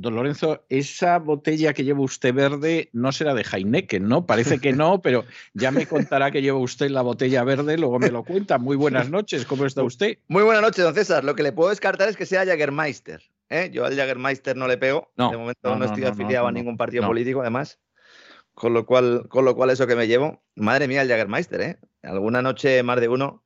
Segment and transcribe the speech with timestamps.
[0.00, 4.24] Don Lorenzo, esa botella que lleva usted verde no será de Heineken, ¿no?
[4.24, 8.10] Parece que no, pero ya me contará que lleva usted la botella verde, luego me
[8.10, 8.56] lo cuenta.
[8.56, 10.16] Muy buenas noches, ¿cómo está usted?
[10.26, 11.22] Muy buenas noches, don César.
[11.22, 13.20] Lo que le puedo descartar es que sea Jagermeister.
[13.50, 13.68] ¿eh?
[13.74, 15.12] Yo al Jagermeister no le pego.
[15.16, 17.78] de momento no, estoy afiliado a ningún partido político, además.
[18.54, 20.42] Con lo, cual, con lo cual, eso que me llevo.
[20.54, 21.78] Madre mía, el Jagermeister, ¿eh?
[22.02, 23.44] Alguna noche más de uno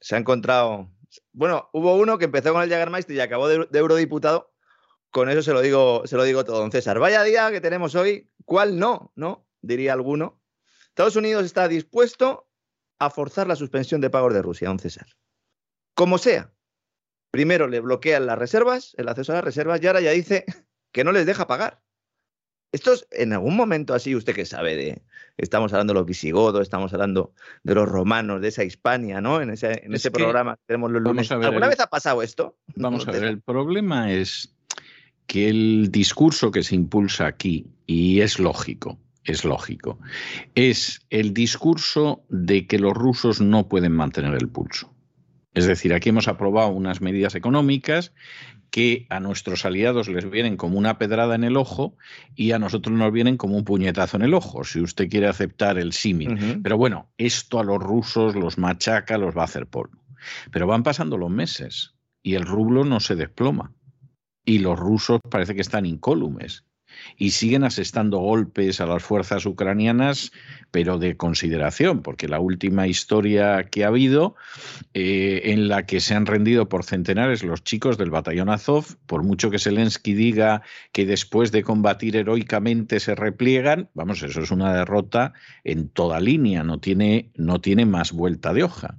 [0.00, 0.90] se ha encontrado.
[1.32, 4.52] Bueno, hubo uno que empezó con el Jagermeister y acabó de eurodiputado
[5.16, 6.98] con eso se lo digo, se lo digo todo, don César.
[6.98, 9.14] Vaya día que tenemos hoy, ¿cuál no?
[9.16, 9.48] ¿No?
[9.62, 10.42] Diría alguno.
[10.88, 12.50] Estados Unidos está dispuesto
[12.98, 15.06] a forzar la suspensión de pagos de Rusia, don César.
[15.94, 16.52] Como sea.
[17.30, 20.44] Primero le bloquean las reservas, el acceso a las reservas, y ahora ya dice
[20.92, 21.80] que no les deja pagar.
[22.70, 25.02] Esto es en algún momento así, usted que sabe de,
[25.38, 27.32] estamos hablando de los visigodos, estamos hablando
[27.62, 29.40] de los romanos, de esa Hispania, ¿no?
[29.40, 31.32] En ese, en ese programa que tenemos los lunes.
[31.32, 32.58] ¿Alguna vez ha pasado esto?
[32.74, 34.55] Vamos a ver, el problema es
[35.26, 39.98] que el discurso que se impulsa aquí, y es lógico, es lógico,
[40.54, 44.92] es el discurso de que los rusos no pueden mantener el pulso.
[45.54, 48.12] Es decir, aquí hemos aprobado unas medidas económicas
[48.70, 51.96] que a nuestros aliados les vienen como una pedrada en el ojo
[52.34, 55.78] y a nosotros nos vienen como un puñetazo en el ojo, si usted quiere aceptar
[55.78, 56.60] el símil.
[56.62, 59.98] Pero bueno, esto a los rusos los machaca, los va a hacer polvo.
[60.50, 63.72] Pero van pasando los meses y el rublo no se desploma.
[64.46, 66.64] Y los rusos parece que están incólumes
[67.16, 70.32] y siguen asestando golpes a las fuerzas ucranianas,
[70.70, 74.34] pero de consideración, porque la última historia que ha habido,
[74.94, 79.22] eh, en la que se han rendido por centenares los chicos del batallón Azov, por
[79.22, 84.74] mucho que Zelensky diga que después de combatir heroicamente se repliegan, vamos, eso es una
[84.74, 85.32] derrota
[85.64, 88.98] en toda línea, no tiene, no tiene más vuelta de hoja.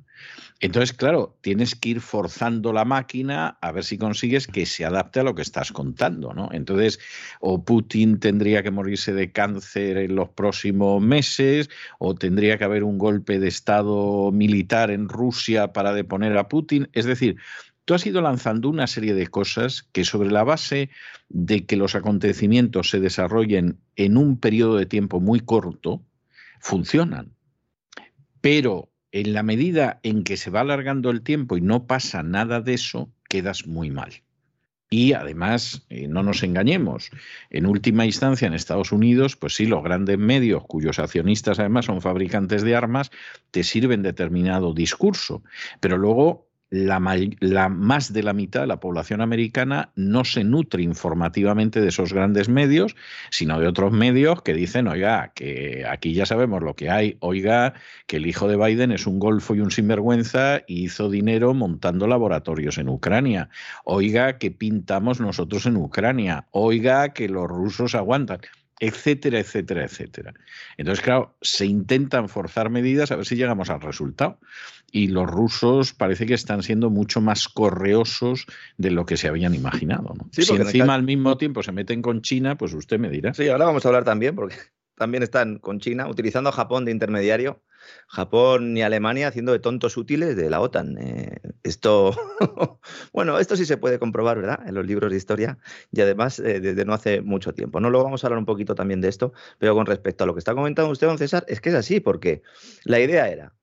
[0.59, 5.19] Entonces, claro, tienes que ir forzando la máquina a ver si consigues que se adapte
[5.19, 6.49] a lo que estás contando, ¿no?
[6.51, 6.99] Entonces,
[7.39, 11.69] o Putin tendría que morirse de cáncer en los próximos meses,
[11.99, 16.89] o tendría que haber un golpe de Estado militar en Rusia para deponer a Putin.
[16.93, 17.37] Es decir,
[17.85, 20.89] tú has ido lanzando una serie de cosas que sobre la base
[21.29, 26.01] de que los acontecimientos se desarrollen en un periodo de tiempo muy corto,
[26.59, 27.35] funcionan.
[28.41, 28.89] Pero
[29.21, 32.75] en la medida en que se va alargando el tiempo y no pasa nada de
[32.75, 34.21] eso, quedas muy mal.
[34.89, 37.09] Y además, eh, no nos engañemos,
[37.49, 42.01] en última instancia en Estados Unidos, pues sí, los grandes medios, cuyos accionistas además son
[42.01, 43.11] fabricantes de armas,
[43.51, 45.43] te sirven determinado discurso.
[45.81, 51.79] Pero luego la, más de la mitad de la población americana no se nutre informativamente
[51.79, 52.95] de esos grandes medios,
[53.31, 57.73] sino de otros medios que dicen, oiga, que aquí ya sabemos lo que hay, oiga,
[58.05, 62.07] que el hijo de Biden es un golfo y un sinvergüenza y hizo dinero montando
[62.07, 63.49] laboratorios en Ucrania,
[63.85, 68.39] oiga, que pintamos nosotros en Ucrania, oiga, que los rusos aguantan
[68.79, 70.33] etcétera, etcétera, etcétera.
[70.77, 74.39] Entonces, claro, se intentan forzar medidas a ver si llegamos al resultado.
[74.91, 78.45] Y los rusos parece que están siendo mucho más correosos
[78.77, 80.13] de lo que se habían imaginado.
[80.31, 83.33] si encima al mismo tiempo se meten con China, pues usted me dirá.
[83.33, 84.55] Sí, ahora vamos a hablar también, porque
[84.95, 87.61] también están con China, utilizando a Japón de intermediario.
[88.07, 90.97] Japón y Alemania haciendo de tontos útiles de la OTAN.
[90.97, 92.11] Eh, esto,
[93.13, 94.59] bueno, esto sí se puede comprobar, ¿verdad?
[94.67, 95.57] En los libros de historia
[95.91, 97.79] y además eh, desde no hace mucho tiempo.
[97.79, 100.33] No lo vamos a hablar un poquito también de esto, pero con respecto a lo
[100.33, 102.41] que está comentando usted, don César, es que es así, porque
[102.83, 103.55] la idea era,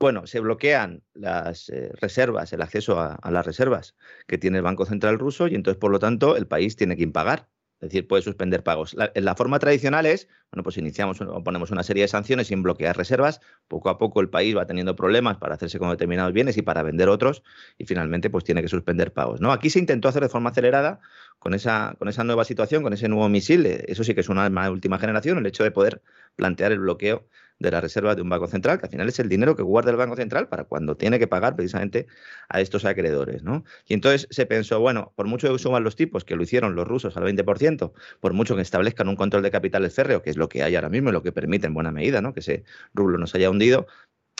[0.00, 3.96] bueno, se bloquean las eh, reservas, el acceso a, a, las reservas
[4.26, 7.02] que tiene el Banco Central ruso y entonces, por lo tanto, el país tiene que
[7.02, 7.48] impagar.
[7.80, 8.94] Es decir, puede suspender pagos.
[8.94, 12.96] La, la, forma tradicional es, bueno, pues iniciamos ponemos una serie de sanciones sin bloquear
[12.96, 13.40] reservas.
[13.68, 16.82] Poco a poco el país va teniendo problemas para hacerse con determinados bienes y para
[16.82, 17.44] vender otros
[17.78, 19.40] y finalmente pues tiene que suspender pagos.
[19.40, 19.52] ¿no?
[19.52, 20.98] Aquí se intentó hacer de forma acelerada
[21.38, 23.64] con esa, con esa nueva situación, con ese nuevo misil.
[23.66, 26.02] Eso sí que es una última generación, el hecho de poder
[26.34, 27.28] plantear el bloqueo
[27.58, 29.90] de la reserva de un banco central, que al final es el dinero que guarda
[29.90, 32.06] el banco central para cuando tiene que pagar precisamente
[32.48, 33.42] a estos acreedores.
[33.42, 33.64] ¿no?
[33.86, 36.86] Y entonces se pensó, bueno, por mucho que suban los tipos, que lo hicieron los
[36.86, 40.48] rusos al 20%, por mucho que establezcan un control de capitales férreo, que es lo
[40.48, 42.32] que hay ahora mismo y lo que permite en buena medida ¿no?
[42.32, 42.64] que ese
[42.94, 43.86] rublo nos haya hundido,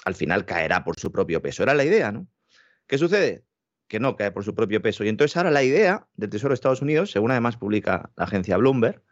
[0.04, 1.62] al final caerá por su propio peso.
[1.62, 2.28] Era la idea, ¿no?
[2.86, 3.44] ¿Qué sucede?
[3.88, 5.04] Que no cae por su propio peso.
[5.04, 8.56] Y entonces ahora la idea del Tesoro de Estados Unidos, según además publica la agencia
[8.56, 9.02] Bloomberg,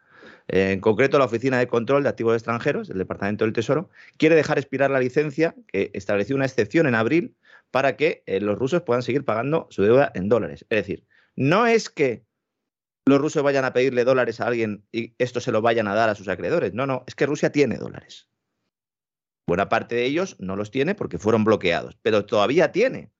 [0.47, 4.57] en concreto, la Oficina de Control de Activos Extranjeros del Departamento del Tesoro quiere dejar
[4.57, 7.35] expirar la licencia que estableció una excepción en abril
[7.71, 10.65] para que eh, los rusos puedan seguir pagando su deuda en dólares.
[10.69, 12.25] Es decir, no es que
[13.05, 16.09] los rusos vayan a pedirle dólares a alguien y esto se lo vayan a dar
[16.09, 16.73] a sus acreedores.
[16.73, 18.29] No, no, es que Rusia tiene dólares.
[19.47, 23.11] Buena parte de ellos no los tiene porque fueron bloqueados, pero todavía tiene.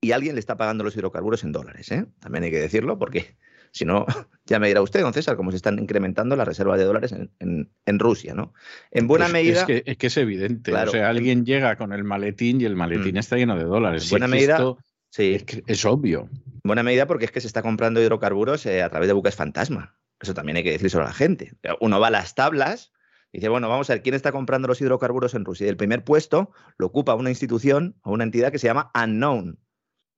[0.00, 1.90] Y alguien le está pagando los hidrocarburos en dólares.
[1.90, 2.06] ¿eh?
[2.20, 3.36] También hay que decirlo porque
[3.72, 4.06] si no,
[4.46, 7.98] ya me dirá usted, don César, cómo se están incrementando las reservas de dólares en,
[7.98, 8.52] Rusia, ¿no?
[8.90, 9.66] En buena medida.
[9.68, 10.72] Es que, es evidente.
[10.72, 13.18] o sea, alguien llega con el maletín y el maletín mm.
[13.18, 14.04] está lleno de dólares.
[14.04, 14.58] En buena medida.
[15.10, 15.38] sí.
[15.66, 16.28] Es, obvio.
[16.32, 19.34] En buena medida porque es que se está comprando hidrocarburos eh, a través de buques
[19.34, 19.96] fantasma.
[20.20, 21.52] Eso también hay que decirlo a la gente.
[21.80, 22.92] Uno va a las tablas
[23.32, 25.66] y dice, bueno, vamos a ver quién está comprando los hidrocarburos en Rusia.
[25.66, 29.58] Y el primer puesto lo ocupa una institución o una entidad que se llama Unknown,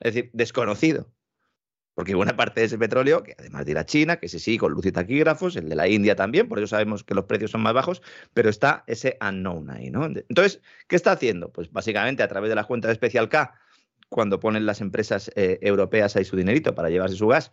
[0.00, 1.12] es decir, desconocido.
[1.98, 4.56] Porque buena parte de ese petróleo, que además de ir a China, que ese sí,
[4.56, 7.50] con luz y taquígrafos, el de la India también, por eso sabemos que los precios
[7.50, 8.02] son más bajos,
[8.32, 10.04] pero está ese unknown ahí, ¿no?
[10.06, 11.50] Entonces, ¿qué está haciendo?
[11.50, 13.52] Pues básicamente a través de la cuenta de Special K,
[14.08, 17.50] cuando ponen las empresas eh, europeas ahí su dinerito para llevarse su gas,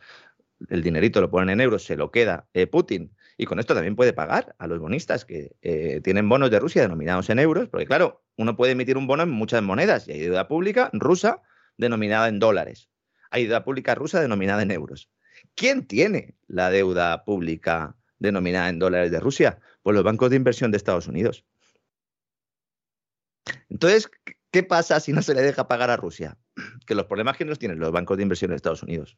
[0.69, 3.15] el dinerito lo ponen en euros, se lo queda eh, Putin.
[3.37, 6.83] Y con esto también puede pagar a los bonistas que eh, tienen bonos de Rusia
[6.83, 10.19] denominados en euros, porque claro, uno puede emitir un bono en muchas monedas y hay
[10.19, 11.41] deuda pública rusa
[11.77, 12.89] denominada en dólares
[13.35, 15.09] deuda pública rusa denominada en euros.
[15.55, 19.59] ¿Quién tiene la deuda pública denominada en dólares de Rusia?
[19.83, 21.45] Pues los bancos de inversión de Estados Unidos.
[23.69, 24.09] Entonces,
[24.51, 26.37] ¿qué pasa si no se le deja pagar a Rusia?
[26.85, 29.17] que los problemas que nos tienen los bancos de inversión de Estados Unidos.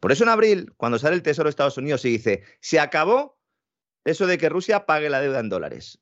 [0.00, 3.38] Por eso en abril, cuando sale el Tesoro de Estados Unidos y dice, se acabó
[4.04, 6.00] eso de que Rusia pague la deuda en dólares.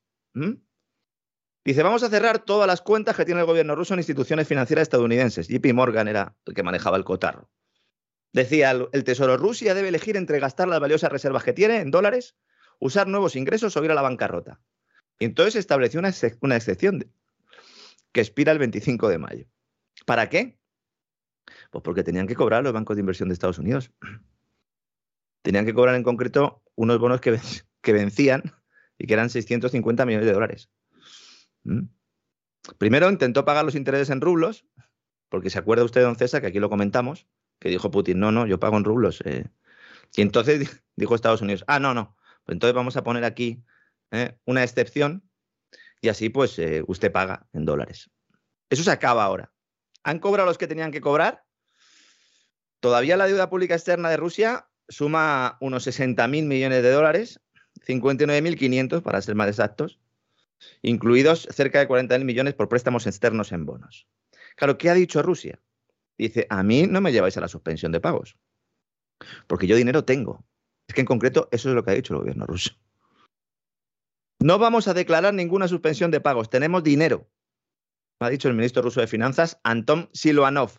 [1.65, 4.83] Dice, vamos a cerrar todas las cuentas que tiene el gobierno ruso en instituciones financieras
[4.83, 5.47] estadounidenses.
[5.47, 7.51] JP Morgan era el que manejaba el cotarro.
[8.33, 12.35] Decía el, Tesoro, Rusia debe elegir entre gastar las valiosas reservas que tiene en dólares,
[12.81, 14.61] usar nuevos ingresos o ir a la bancarrota.
[15.21, 16.09] Y entonces estableció una,
[16.57, 17.13] excepción
[18.11, 19.47] que expira el 25 de mayo.
[20.05, 20.59] ¿Para qué?
[21.71, 23.93] Pues porque tenían que cobrar los bancos de inversión de Estados Unidos.
[25.43, 28.43] Tenían que cobrar en concreto unos bonos que vencían
[28.99, 30.71] y que eran 650 millones de dólares.
[31.65, 31.89] ¿Mm?
[32.79, 34.65] Primero intentó pagar los intereses en rublos,
[35.29, 37.27] porque se acuerda usted, don César, que aquí lo comentamos,
[37.59, 39.23] que dijo Putin, no, no, yo pago en rublos.
[39.25, 39.47] Eh".
[40.15, 43.65] Y entonces dijo Estados Unidos, ah, no, no, pues entonces vamos a poner aquí
[44.11, 45.23] eh, una excepción
[46.01, 48.11] y así pues eh, usted paga en dólares.
[48.69, 49.53] Eso se acaba ahora.
[50.03, 51.45] ¿Han cobrado los que tenían que cobrar?
[52.81, 57.41] Todavía la deuda pública externa de Rusia suma unos 60.000 millones de dólares,
[57.87, 60.01] 59.500 para ser más exactos,
[60.83, 64.07] incluidos cerca de 40.000 millones por préstamos externos en bonos.
[64.57, 65.61] Claro, ¿qué ha dicho Rusia?
[66.19, 68.37] Dice, a mí no me lleváis a la suspensión de pagos,
[69.47, 70.45] porque yo dinero tengo.
[70.89, 72.75] Es que en concreto eso es lo que ha dicho el gobierno ruso.
[74.41, 77.31] No vamos a declarar ninguna suspensión de pagos, tenemos dinero,
[78.27, 80.73] ha dicho el ministro ruso de Finanzas, Anton Silvanov.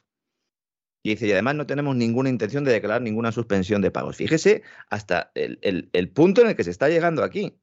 [1.06, 4.16] Y dice, y además no tenemos ninguna intención de declarar ninguna suspensión de pagos.
[4.16, 7.60] Fíjese hasta el, punto en el que se está llegando aquí.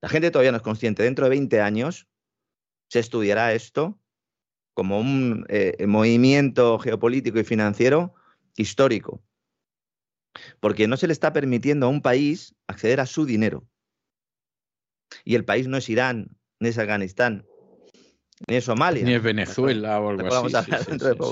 [0.00, 1.02] La gente todavía no es consciente.
[1.02, 2.06] Dentro de 20 años
[2.88, 3.98] se estudiará esto
[4.74, 8.14] como un eh, movimiento geopolítico y financiero
[8.56, 9.22] histórico.
[10.60, 13.66] Porque no se le está permitiendo a un país acceder a su dinero.
[15.24, 17.44] Y el país no es Irán, ni es Afganistán,
[18.46, 19.04] ni es Somalia.
[19.04, 20.72] Ni es Venezuela o algo así.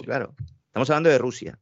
[0.05, 0.35] claro.
[0.67, 1.61] Estamos hablando de Rusia.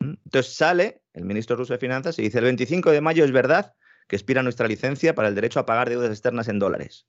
[0.00, 0.14] ¿Mm?
[0.24, 3.74] Entonces sale el ministro ruso de Finanzas y dice, el 25 de mayo es verdad
[4.08, 7.06] que expira nuestra licencia para el derecho a pagar deudas externas en dólares.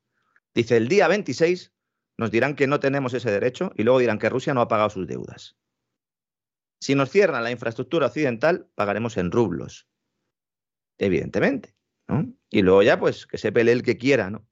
[0.53, 1.73] Dice, el día 26
[2.17, 4.89] nos dirán que no tenemos ese derecho y luego dirán que Rusia no ha pagado
[4.89, 5.57] sus deudas.
[6.81, 9.87] Si nos cierran la infraestructura occidental, pagaremos en rublos.
[10.97, 11.75] Evidentemente.
[12.49, 14.48] Y luego ya, pues, que se pelee el que quiera, ¿no?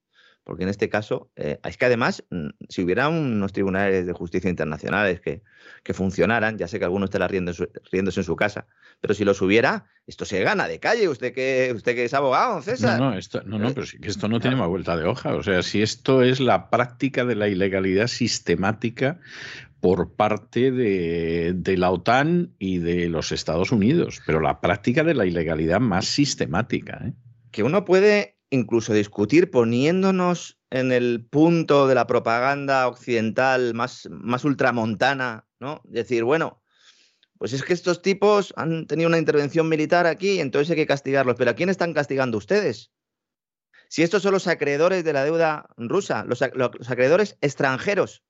[0.48, 4.50] Porque en este caso, eh, es que además, mm, si hubiera unos tribunales de justicia
[4.50, 5.44] internacionales que,
[5.84, 8.66] que funcionaran, ya sé que algunos están riéndose, riéndose en su casa,
[9.02, 11.10] pero si los hubiera, esto se gana de calle.
[11.10, 12.98] Usted que, usted que es abogado, César.
[12.98, 15.36] No, no, esto, no, no, pero que esto no tiene más vuelta de hoja.
[15.36, 19.20] O sea, si esto es la práctica de la ilegalidad sistemática
[19.82, 25.14] por parte de, de, la OTAN y de los Estados Unidos, pero la práctica de
[25.14, 27.02] la ilegalidad más sistemática.
[27.06, 27.14] ¿eh?
[27.52, 34.44] que uno puede incluso discutir poniéndonos en el punto de la propaganda occidental más, más
[34.46, 35.82] ultramontana, ¿no?
[35.86, 36.62] Decir, bueno,
[37.38, 41.36] pues es que estos tipos han tenido una intervención militar aquí, entonces hay que castigarlos.
[41.38, 42.92] Pero ¿a quién están castigando ustedes?
[43.90, 48.24] Si estos son los acreedores de la deuda rusa, los, los acreedores extranjeros.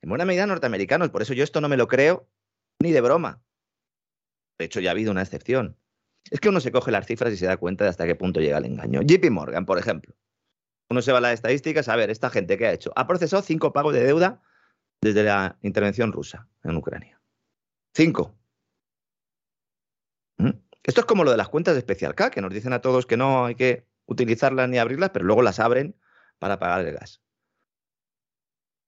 [0.00, 2.28] En buena medida norteamericanos, por eso yo esto no me lo creo
[2.80, 3.42] ni de broma.
[4.58, 5.76] De hecho, ya ha habido una excepción.
[6.30, 8.40] Es que uno se coge las cifras y se da cuenta de hasta qué punto
[8.40, 9.00] llega el engaño.
[9.02, 10.14] JP Morgan, por ejemplo.
[10.90, 12.92] Uno se va a las estadísticas, a ver, esta gente que ha hecho.
[12.96, 14.42] Ha procesado cinco pagos de deuda
[15.00, 17.20] desde la intervención rusa en Ucrania.
[17.94, 18.34] Cinco.
[20.38, 20.50] ¿Mm?
[20.82, 23.06] Esto es como lo de las cuentas de Especial K, que nos dicen a todos
[23.06, 25.94] que no hay que utilizarlas ni abrirlas, pero luego las abren
[26.38, 27.20] para pagar el gas.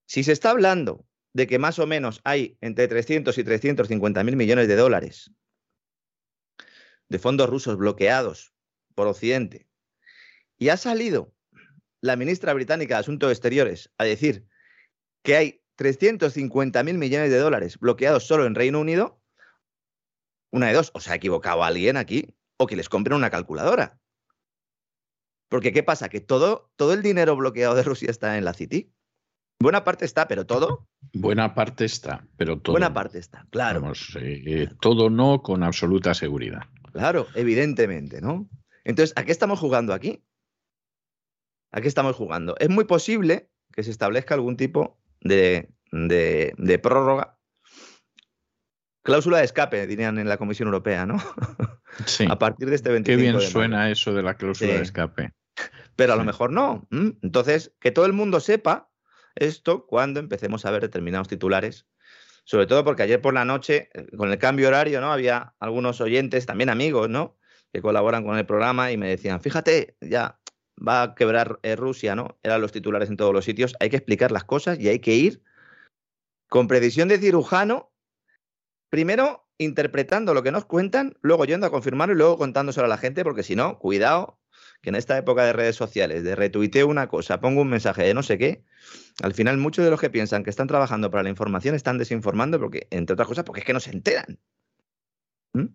[0.06, 4.36] Si se está hablando de que más o menos hay entre 300 y 350 mil
[4.36, 5.30] millones de dólares
[7.10, 8.54] de fondos rusos bloqueados
[8.94, 9.68] por Occidente.
[10.56, 11.34] Y ha salido
[12.00, 14.46] la ministra británica de Asuntos Exteriores a decir
[15.22, 19.20] que hay 350 mil millones de dólares bloqueados solo en Reino Unido.
[20.50, 24.00] Una de dos, o se ha equivocado alguien aquí, o que les compren una calculadora.
[25.48, 26.08] Porque ¿qué pasa?
[26.08, 28.92] Que todo, todo el dinero bloqueado de Rusia está en la City.
[29.60, 30.88] Buena parte está, pero todo.
[31.12, 32.72] Buena parte está, pero todo.
[32.72, 33.92] Buena parte está, claro.
[34.16, 36.62] Eh, todo no con absoluta seguridad.
[36.92, 38.48] Claro, evidentemente, ¿no?
[38.84, 40.24] Entonces, ¿a qué estamos jugando aquí?
[41.72, 42.56] ¿A qué estamos jugando?
[42.58, 45.70] Es muy posible que se establezca algún tipo de,
[46.82, 47.38] prórroga.
[49.02, 51.16] Cláusula de escape, dirían en la Comisión Europea, ¿no?
[52.06, 52.24] Sí.
[52.30, 55.34] a partir de este 25 Qué bien suena eso de la cláusula de escape.
[55.96, 56.86] Pero a lo mejor no.
[56.92, 58.90] Entonces, que todo el mundo sepa
[59.34, 61.86] esto cuando empecemos a ver determinados titulares
[62.50, 65.12] sobre todo porque ayer por la noche, eh, con el cambio horario, ¿no?
[65.12, 67.36] Había algunos oyentes, también amigos, ¿no?
[67.72, 70.40] Que colaboran con el programa y me decían, fíjate, ya
[70.76, 72.40] va a quebrar eh, Rusia, ¿no?
[72.42, 73.76] Eran los titulares en todos los sitios.
[73.78, 75.44] Hay que explicar las cosas y hay que ir
[76.48, 77.92] con precisión de cirujano,
[78.88, 82.98] primero interpretando lo que nos cuentan, luego yendo a confirmarlo y luego contándoselo a la
[82.98, 84.39] gente, porque si no, cuidado,
[84.80, 88.14] que en esta época de redes sociales, de retuiteo una cosa, pongo un mensaje de
[88.14, 88.64] no sé qué,
[89.22, 92.58] al final muchos de los que piensan que están trabajando para la información están desinformando
[92.58, 94.38] porque, entre otras cosas, porque es que no se enteran.
[95.52, 95.66] ¿Mm?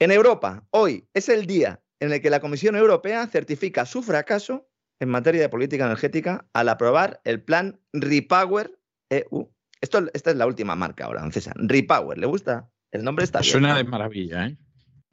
[0.00, 4.68] En Europa, hoy es el día en el que la Comisión Europea certifica su fracaso
[5.00, 8.78] en materia de política energética al aprobar el plan Repower
[9.10, 9.50] EU
[9.80, 11.54] esto, esta es la última marca ahora, César.
[11.56, 12.70] Repower, ¿le gusta?
[12.90, 13.52] El nombre está bien.
[13.52, 14.56] Suena de maravilla, ¿eh?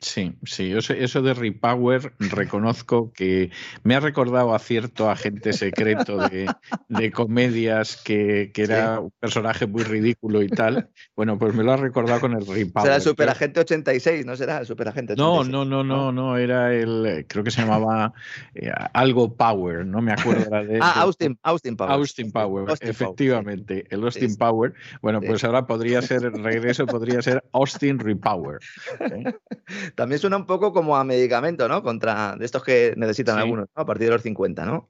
[0.05, 3.49] Sí, sí, eso, de Repower reconozco que
[3.81, 10.43] me ha recordado a cierto agente secreto de, comedias que, era un personaje muy ridículo
[10.43, 10.89] y tal.
[11.15, 12.83] Bueno, pues me lo ha recordado con el Repower.
[12.83, 15.49] Será el Superagente 86, ¿no será el Superagente 86?
[15.49, 18.13] No, no, no, no, no, era el, creo que se llamaba
[18.53, 20.77] eh, algo Power, no me acuerdo de...
[20.83, 21.91] ah, Austin, Austin Power.
[21.91, 24.75] Austin Power, efectivamente, el Austin Power.
[25.01, 28.59] Bueno, pues ahora podría ser, el regreso podría ser Austin Repower.
[29.95, 31.81] También suena un poco como a medicamento, ¿no?
[31.81, 33.81] Contra de estos que necesitan algunos, ¿no?
[33.81, 34.89] A partir de los 50, ¿no?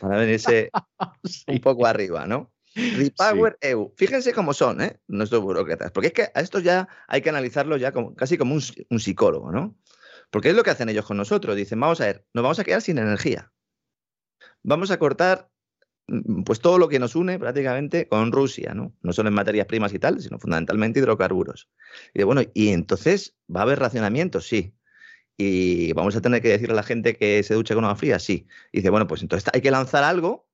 [0.00, 0.70] Para venirse
[1.46, 2.52] un poco arriba, ¿no?
[2.74, 3.92] Repower EU.
[3.96, 5.00] Fíjense cómo son, ¿eh?
[5.08, 5.92] Nuestros burócratas.
[5.92, 9.00] Porque es que a estos ya hay que analizarlo ya como, casi como un, un
[9.00, 9.76] psicólogo, ¿no?
[10.30, 11.56] Porque es lo que hacen ellos con nosotros.
[11.56, 13.52] Dicen, vamos a ver, nos vamos a quedar sin energía.
[14.62, 15.48] Vamos a cortar
[16.44, 18.94] pues todo lo que nos une prácticamente con Rusia, ¿no?
[19.02, 21.68] No solo en materias primas y tal, sino fundamentalmente hidrocarburos.
[22.14, 24.76] Y bueno, y entonces va a haber racionamiento, sí.
[25.36, 28.18] Y vamos a tener que decirle a la gente que se duche con agua fría,
[28.18, 28.46] sí.
[28.72, 30.48] Y dice, bueno, pues entonces hay que lanzar algo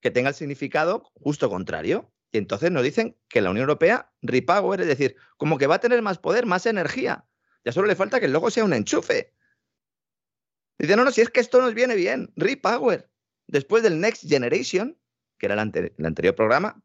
[0.00, 2.12] que tenga el significado justo contrario.
[2.32, 5.80] Y entonces nos dicen que la Unión Europea, repower, es decir, como que va a
[5.80, 7.24] tener más poder, más energía.
[7.64, 9.34] Ya solo le falta que el logo sea un enchufe.
[10.78, 13.07] Dice, no, no, si es que esto nos viene bien, repower.
[13.48, 14.96] Después del Next Generation,
[15.38, 16.80] que era el, anterior programa.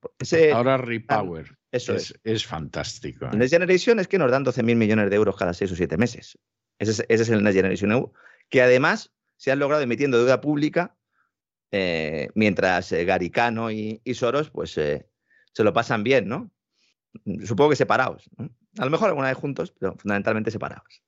[0.54, 1.58] Ahora Repower.
[1.72, 2.46] Eso es, es.
[2.46, 3.26] fantástico.
[3.26, 3.38] El ¿eh?
[3.38, 6.38] Next Generation es que nos dan 12.000 millones de euros cada 6 o 7 meses.
[6.80, 8.12] Ese es, el Next Generation EU,
[8.50, 10.96] que además se han logrado emitiendo deuda pública
[11.72, 15.06] eh, mientras eh, Garicano y, Soros pues se
[15.58, 16.52] lo pasan bien, ¿no?
[17.46, 18.30] Supongo que separados.
[18.78, 21.04] A lo mejor alguna vez juntos, pero fundamentalmente separados.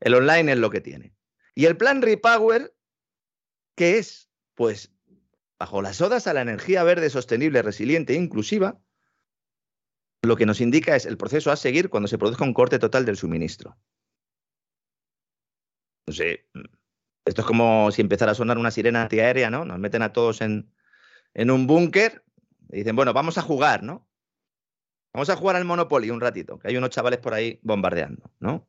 [0.00, 1.14] El online es lo que tiene.
[1.54, 2.75] Y el plan Repower,
[3.76, 4.28] ¿qué es?
[4.54, 4.92] Pues
[5.58, 8.80] bajo las odas a la energía verde sostenible, resiliente e inclusiva,
[10.22, 13.04] lo que nos indica es el proceso a seguir cuando se produzca un corte total
[13.06, 13.78] del suministro.
[16.06, 16.48] No sé,
[17.24, 19.64] esto es como si empezara a sonar una sirena antiaérea, ¿no?
[19.64, 20.72] Nos meten a todos en,
[21.34, 22.24] en un búnker
[22.70, 24.08] y dicen, bueno, vamos a jugar, ¿no?
[25.12, 28.68] Vamos a jugar al Monopoly un ratito, que hay unos chavales por ahí bombardeando, ¿no?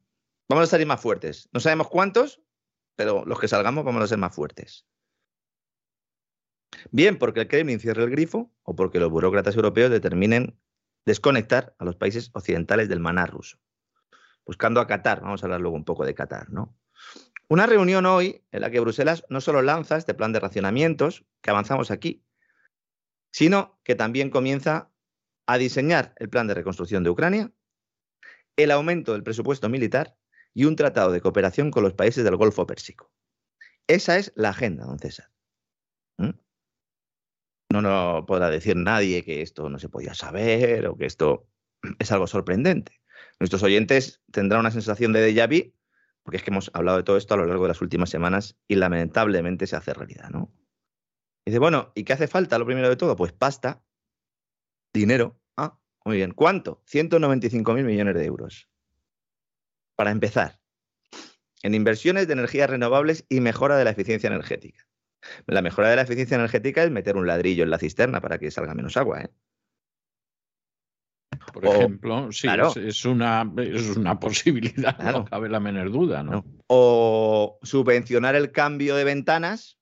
[0.50, 1.50] Vamos a salir más fuertes.
[1.52, 2.42] No sabemos cuántos,
[2.96, 4.88] pero los que salgamos vamos a ser más fuertes.
[6.92, 10.60] Bien porque el Kremlin cierre el grifo o porque los burócratas europeos determinen
[11.06, 13.58] desconectar a los países occidentales del maná ruso.
[14.46, 16.78] Buscando a Qatar, vamos a hablar luego un poco de Qatar, ¿no?
[17.50, 21.50] Una reunión hoy en la que Bruselas no solo lanza este plan de racionamientos que
[21.50, 22.26] avanzamos aquí,
[23.32, 24.92] sino que también comienza
[25.46, 27.52] a diseñar el plan de reconstrucción de Ucrania,
[28.58, 30.18] el aumento del presupuesto militar
[30.54, 33.12] y un tratado de cooperación con los países del Golfo Pérsico.
[33.88, 35.30] Esa es la agenda, don César.
[37.70, 41.48] No nos podrá decir nadie que esto no se podía saber o que esto
[42.00, 43.02] es algo sorprendente.
[43.40, 45.74] Nuestros oyentes tendrán una sensación de déjà vu,
[46.24, 48.58] porque es que hemos hablado de todo esto a lo largo de las últimas semanas
[48.68, 50.54] y lamentablemente se hace realidad, ¿no?
[51.46, 53.16] Dice, bueno, ¿y qué hace falta lo primero de todo?
[53.16, 53.82] Pues pasta,
[54.94, 55.40] dinero.
[55.56, 56.34] Ah, muy bien.
[56.34, 56.82] ¿Cuánto?
[56.88, 58.70] 195 mil millones de euros.
[59.96, 60.60] Para empezar,
[61.64, 64.87] en inversiones de energías renovables y mejora de la eficiencia energética.
[65.46, 68.52] La mejora de la eficiencia energética es meter un ladrillo en la cisterna para que
[68.52, 69.22] salga menos agua.
[69.22, 69.30] ¿eh?
[71.54, 76.24] Por ejemplo, sí, es, una, es una posibilidad, no cabe la menor duda.
[76.24, 76.46] ¿no?
[76.68, 79.80] O subvencionar el cambio de ventanas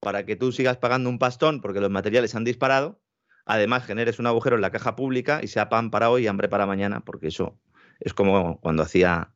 [0.00, 3.00] para que tú sigas pagando un pastón porque los materiales han disparado.
[3.44, 6.48] Además, generes un agujero en la caja pública y sea pan para hoy y hambre
[6.48, 7.58] para mañana, porque eso
[7.98, 9.34] es como cuando hacía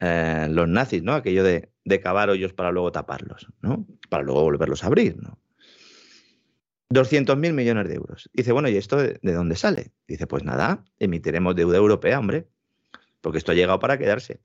[0.00, 1.14] eh, los nazis, ¿no?
[1.14, 3.86] Aquello de, de, cavar hoyos para luego taparlos, ¿no?
[4.08, 5.38] Para luego volverlos a abrir, ¿no?
[6.90, 8.30] 200.000 millones de euros.
[8.32, 9.92] Dice, bueno, ¿y esto de, dónde sale?
[10.06, 12.48] Dice, pues nada, emitiremos deuda europea, hombre,
[13.20, 14.40] porque esto ha llegado para quedarse.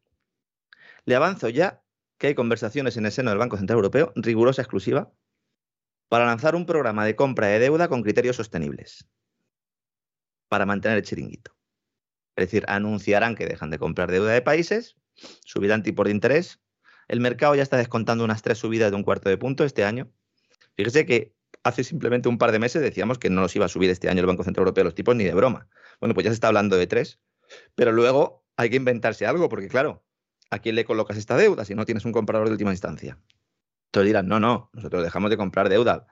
[1.05, 1.81] Le avanzo ya
[2.17, 5.13] que hay conversaciones en el seno del Banco Central Europeo, rigurosa exclusiva,
[6.09, 9.07] para lanzar un programa de compra de deuda con criterios sostenibles,
[10.49, 11.55] para mantener el chiringuito.
[12.35, 14.97] Es decir, anunciarán que dejan de comprar deuda de países
[15.45, 16.59] subirán tipos de interés.
[17.13, 20.11] El mercado ya está descontando unas tres subidas de un cuarto de punto este año.
[20.75, 23.91] Fíjese que hace simplemente un par de meses decíamos que no nos iba a subir
[23.91, 25.67] este año el Banco Central Europeo los tipos ni de broma.
[25.99, 27.19] Bueno, pues ya se está hablando de tres,
[27.75, 30.03] pero luego hay que inventarse algo, porque claro,
[30.49, 33.19] ¿a quién le colocas esta deuda si no tienes un comprador de última instancia?
[33.89, 36.07] Entonces dirán, no, no, nosotros dejamos de comprar deuda,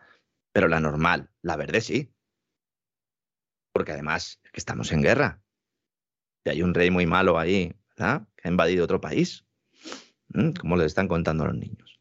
[0.53, 2.13] pero la normal, la verde sí.
[3.73, 5.41] Porque además es que estamos en guerra.
[6.45, 8.27] Y hay un rey muy malo ahí, ¿verdad?
[8.35, 9.47] Que ha invadido otro país.
[10.33, 10.51] ¿Mm?
[10.51, 11.99] Como les están contando a los niños.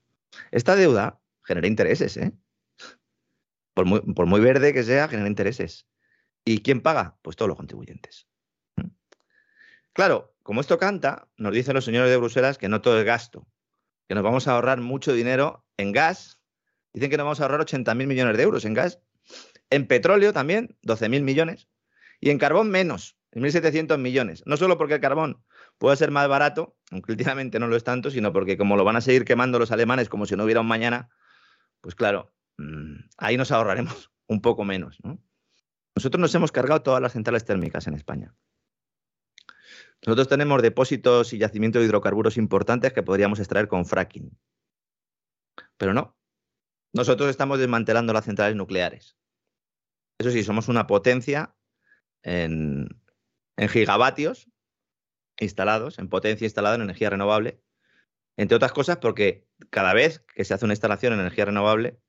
[0.51, 2.33] Esta deuda genera intereses, ¿eh?
[3.75, 5.87] Por muy, por muy verde que sea, genera intereses.
[6.45, 7.17] ¿Y quién paga?
[7.23, 8.27] Pues todos los contribuyentes.
[8.77, 8.89] ¿Mm?
[9.93, 13.47] Claro, como esto canta, nos dicen los señores de Bruselas que no todo es gasto,
[14.09, 16.41] que nos vamos a ahorrar mucho dinero en gas.
[16.93, 19.01] Dicen que nos vamos a ahorrar 80.000 millones de euros en gas.
[19.71, 21.69] En petróleo también, 12.000 millones.
[22.19, 24.43] Y en carbón menos, 1.700 millones.
[24.47, 25.43] No solo porque el carbón
[25.81, 28.97] puede ser más barato, aunque últimamente no lo es tanto, sino porque como lo van
[28.97, 31.09] a seguir quemando los alemanes como si no hubiera un mañana,
[31.81, 34.99] pues claro, mm, ahí nos ahorraremos un poco menos.
[35.97, 38.35] Nosotros nos hemos cargado todas las centrales térmicas en España.
[40.07, 44.39] Nosotros tenemos depósitos y yacimientos de hidrocarburos importantes que podríamos extraer con fracking.
[45.79, 46.15] Pero no.
[46.93, 49.17] Nosotros estamos desmantelando las centrales nucleares.
[50.19, 51.55] Eso sí, somos una potencia
[52.23, 52.87] en,
[53.71, 54.51] gigavatios
[55.41, 57.61] instalados, en potencia instalada en energía renovable.
[58.37, 62.01] Entre otras cosas porque cada vez que se hace una instalación en energía renovable,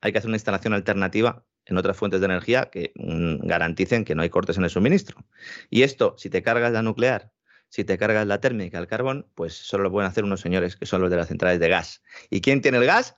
[0.00, 4.14] hay que hacer una instalación alternativa en otras fuentes de energía que mm, garanticen que
[4.14, 5.24] no hay cortes en el suministro.
[5.70, 7.32] Y esto, si te cargas la nuclear,
[7.68, 10.86] si te cargas la térmica, el carbón, pues solo lo pueden hacer unos señores que
[10.86, 12.02] son los de las centrales de gas.
[12.30, 13.16] ¿Y quién tiene el gas?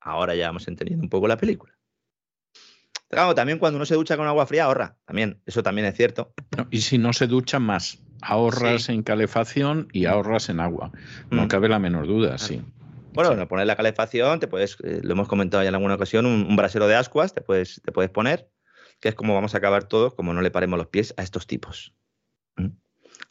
[0.00, 1.76] Ahora ya vamos entendiendo un poco la película.
[3.08, 6.34] También cuando uno se ducha con agua fría ahorra, también, eso también es cierto.
[6.70, 10.90] y si no se ducha más, ahorras en calefacción y ahorras en agua.
[11.30, 11.48] No mm.
[11.48, 12.62] cabe la menor duda, sí.
[13.12, 13.46] Bueno, sí.
[13.46, 16.86] poner la calefacción, te puedes, eh, lo hemos comentado ya en alguna ocasión, un, brasero
[16.86, 18.50] de ascuas te puedes, te puedes poner,
[19.00, 21.46] que es como vamos a acabar todos, como no le paremos los pies a estos
[21.46, 21.94] tipos.
[22.56, 22.68] ¿Mm?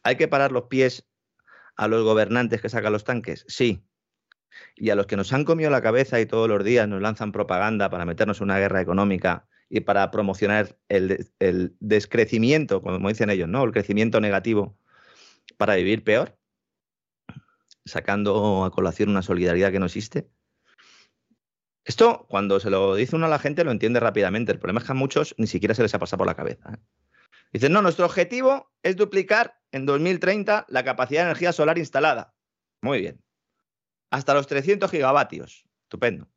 [0.02, 1.06] ¿Hay que parar los pies
[1.76, 3.44] a los gobernantes que sacan los tanques?
[3.48, 3.84] Sí.
[4.74, 7.30] Y a los que nos han comido la cabeza y todos los días nos lanzan
[7.30, 11.28] propaganda para meternos en una guerra económica y para promocionar el,
[11.80, 13.64] descrecimiento, como dicen ellos, ¿no?
[13.64, 14.78] El crecimiento negativo
[15.56, 16.38] para vivir peor,
[17.84, 20.28] sacando a colación una solidaridad que no existe.
[21.84, 24.52] Esto, cuando se lo dice uno a la gente, lo entiende rápidamente.
[24.52, 26.72] El problema es que a muchos ni siquiera se les ha pasado por la cabeza.
[26.72, 26.78] ¿eh?
[27.52, 32.34] Dicen, no, nuestro objetivo es duplicar en 2030 la capacidad de energía solar instalada.
[32.82, 33.22] Muy bien.
[34.10, 35.64] Hasta los 300 gigavatios.
[35.84, 36.28] Estupendo.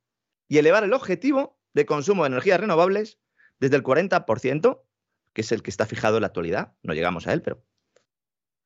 [0.48, 3.20] Y elevar el objetivo de consumo de energías renovables
[3.60, 4.82] desde el 40%,
[5.34, 7.64] que es el que está fijado en la actualidad, no llegamos a él, pero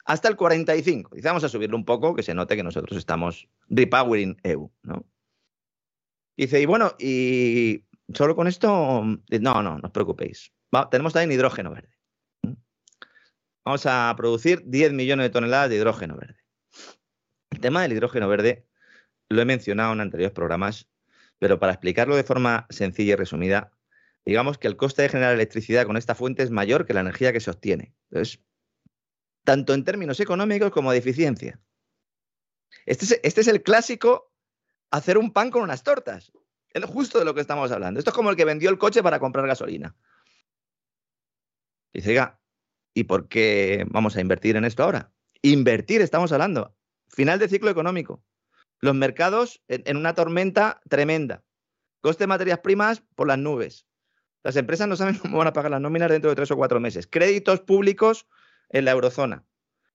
[0.06, 1.10] hasta el 45%.
[1.12, 5.06] Dice, vamos a subirlo un poco, que se note que nosotros estamos repowering EU, ¿no?
[6.36, 8.68] Dice, y bueno, y solo con esto,
[9.04, 10.52] no, no, no os preocupéis.
[10.90, 11.96] tenemos también hidrógeno verde.
[13.66, 16.40] Vamos a producir 10 millones de toneladas de hidrógeno verde.
[17.52, 18.68] El tema del hidrógeno verde
[19.30, 20.90] lo he mencionado en anteriores programas
[21.44, 23.70] pero para explicarlo de forma sencilla y resumida,
[24.24, 27.34] digamos que el coste de generar electricidad con esta fuente es mayor que la energía
[27.34, 27.94] que se obtiene.
[28.10, 28.42] Entonces,
[29.44, 31.60] tanto en términos económicos como de eficiencia.
[32.86, 34.32] Este es, este es el clásico
[34.90, 36.32] hacer un pan con unas tortas.
[36.70, 38.00] Es justo de lo que estamos hablando.
[38.00, 39.98] Esto es como el que vendió el coche para comprar gasolina.
[41.92, 42.18] Dice,
[42.94, 45.12] ¿y por qué vamos a invertir en esto ahora?
[45.42, 46.74] Invertir, estamos hablando.
[47.10, 48.24] Final de ciclo económico
[48.84, 51.42] los mercados en, una tormenta tremenda.
[52.02, 53.88] Coste de materias primas por las nubes.
[54.44, 56.82] Las empresas no saben cómo van a pagar las nóminas dentro de tres o cuatro
[56.82, 57.08] meses.
[57.08, 58.28] Créditos públicos
[58.68, 59.46] en la eurozona.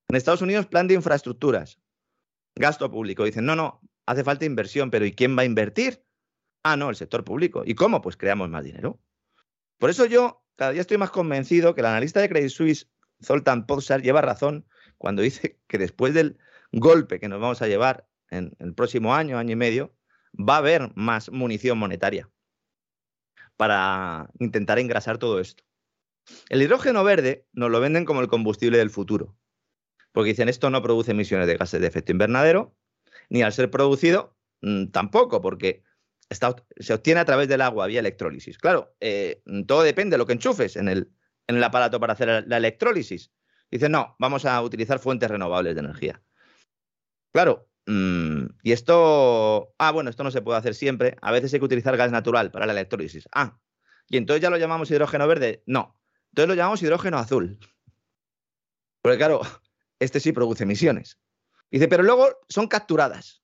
[0.09, 1.79] En Estados Unidos, plan de infraestructuras.
[2.55, 3.24] Gasto público.
[3.24, 6.03] Dicen, no, no, hace falta inversión, pero ¿y quién va a invertir?
[6.62, 7.64] Ah, no, el sector público.
[7.66, 8.01] ¿Y cómo?
[8.01, 8.98] Pues creamos más dinero.
[9.77, 12.88] Por eso yo cada día estoy más convencido que el analista de Credit Suisse,
[13.22, 16.38] Zoltan Pozsar, lleva razón cuando dice que después del
[16.72, 19.95] golpe que nos vamos a llevar en el próximo año, año y medio,
[20.35, 22.29] va a haber más munición monetaria
[23.57, 25.64] para intentar engrasar todo esto.
[26.49, 29.37] El hidrógeno verde nos lo venden como el combustible del futuro,
[30.12, 32.77] porque dicen esto no produce emisiones de gases de efecto invernadero,
[33.31, 35.83] ni al ser producido mm, tampoco, porque
[36.31, 38.59] se obtiene a través del agua vía electrólisis.
[38.59, 41.11] Claro, eh, todo depende de lo que enchufes en el,
[41.47, 43.33] en el aparato para hacer la electrólisis.
[43.71, 46.23] Dicen, no, vamos a utilizar fuentes renovables de energía.
[47.33, 51.16] Claro, y esto, ah, bueno, esto no se puede hacer siempre.
[51.22, 53.29] A veces hay que utilizar gas natural para la electrólisis.
[53.35, 53.59] Ah,
[54.09, 55.62] y entonces ya lo llamamos hidrógeno verde.
[55.66, 55.98] No,
[56.31, 57.59] entonces lo llamamos hidrógeno azul.
[59.01, 59.40] Porque claro,
[60.01, 61.18] este sí produce emisiones.
[61.70, 63.42] Dice, pero luego son capturadas.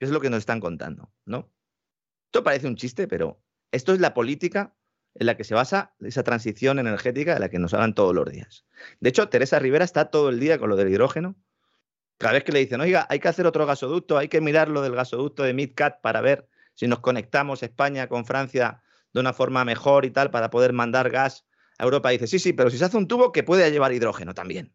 [0.00, 1.52] es lo que nos están contando, ¿no?
[2.26, 4.76] Esto parece un chiste, pero Esto es la política
[5.14, 8.30] en la que se basa esa transición energética de la que nos hablan todos los
[8.30, 8.66] días.
[9.00, 11.36] De hecho, Teresa Rivera está todo el día con lo del hidrógeno.
[12.18, 14.82] Cada vez que le dicen, oiga, hay que hacer otro gasoducto, hay que mirar lo
[14.82, 19.64] del gasoducto de MidCat para ver si nos conectamos España con Francia de una forma
[19.64, 21.46] mejor y tal para poder mandar gas
[21.78, 22.10] a Europa.
[22.10, 24.72] dice, sí, sí, pero si se hace un tubo que puede llevar hidrógeno también.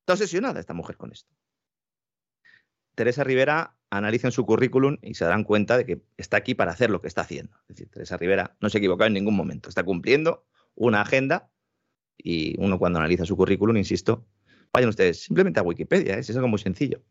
[0.00, 1.32] Está obsesionada esta mujer con esto.
[2.94, 6.90] Teresa Rivera analicen su currículum y se darán cuenta de que está aquí para hacer
[6.90, 7.56] lo que está haciendo.
[7.62, 9.68] Es decir, Teresa Rivera no se ha equivocado en ningún momento.
[9.68, 11.50] Está cumpliendo una agenda
[12.16, 14.26] y uno cuando analiza su currículum, insisto,
[14.72, 16.20] vayan ustedes simplemente a Wikipedia, ¿eh?
[16.20, 17.02] es algo muy sencillo.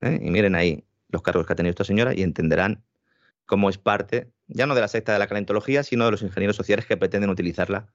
[0.00, 0.18] ¿eh?
[0.20, 2.84] Y miren ahí los cargos que ha tenido esta señora y entenderán
[3.44, 6.56] cómo es parte, ya no de la secta de la calentología, sino de los ingenieros
[6.56, 7.92] sociales que pretenden utilizarla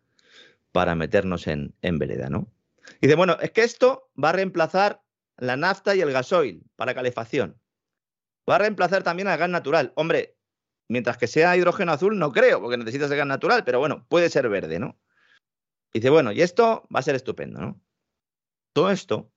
[0.71, 2.47] para meternos en, en vereda, ¿no?
[3.01, 5.01] Dice, bueno, es que esto va a reemplazar
[5.37, 7.57] la nafta y el gasoil para calefacción.
[8.49, 9.91] Va a reemplazar también al gas natural.
[9.95, 10.37] Hombre,
[10.87, 14.29] mientras que sea hidrógeno azul, no creo, porque necesitas el gas natural, pero bueno, puede
[14.29, 14.97] ser verde, ¿no?
[15.93, 17.81] dice, bueno, y esto va a ser estupendo, ¿no?
[18.73, 19.31] Todo esto,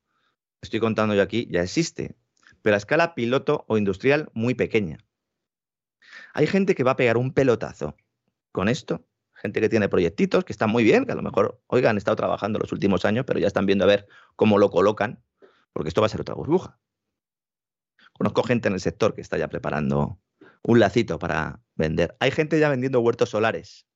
[0.62, 2.14] estoy contando yo aquí, ya existe,
[2.62, 4.98] pero a escala piloto o industrial muy pequeña.
[6.32, 7.96] Hay gente que va a pegar un pelotazo
[8.52, 11.90] con esto, gente que tiene proyectitos, que están muy bien, que a lo mejor, oigan,
[11.90, 15.22] han estado trabajando los últimos años, pero ya están viendo a ver cómo lo colocan,
[15.72, 16.78] porque esto va a ser otra burbuja.
[18.12, 20.20] Conozco gente en el sector que está ya preparando
[20.62, 22.16] un lacito para vender.
[22.20, 23.86] Hay gente ya vendiendo huertos solares.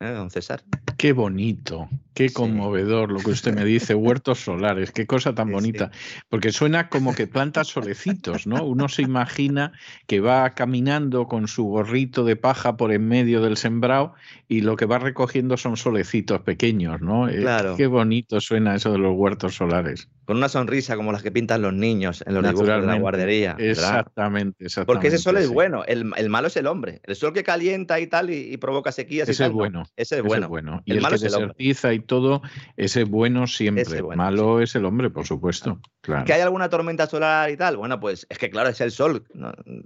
[0.00, 0.62] ¿Eh, don César?
[0.96, 5.90] Qué bonito, qué conmovedor lo que usted me dice, huertos solares, qué cosa tan bonita,
[6.28, 8.64] porque suena como que planta solecitos, ¿no?
[8.64, 9.72] Uno se imagina
[10.06, 14.14] que va caminando con su gorrito de paja por en medio del sembrado
[14.46, 17.28] y lo que va recogiendo son solecitos pequeños, ¿no?
[17.28, 17.76] Eh, claro.
[17.76, 20.08] qué bonito suena eso de los huertos solares.
[20.28, 23.56] Con una sonrisa como las que pintan los niños en los dibujos de la guardería.
[23.58, 24.84] Exactamente, exactamente.
[24.84, 27.00] Porque ese sol es bueno, el, malo es el hombre.
[27.04, 29.84] El sol que calienta y tal y, provoca sequías ese Es bueno.
[29.96, 30.46] Ese es bueno.
[30.50, 30.82] bueno.
[30.84, 32.42] Y el, malo que es desertiza y todo,
[32.76, 33.84] ese bueno siempre.
[33.84, 35.80] Ese malo es el hombre, por supuesto.
[36.02, 36.26] Claro.
[36.26, 37.78] ¿Que hay alguna tormenta solar y tal?
[37.78, 39.26] Bueno, pues es que claro, es el sol.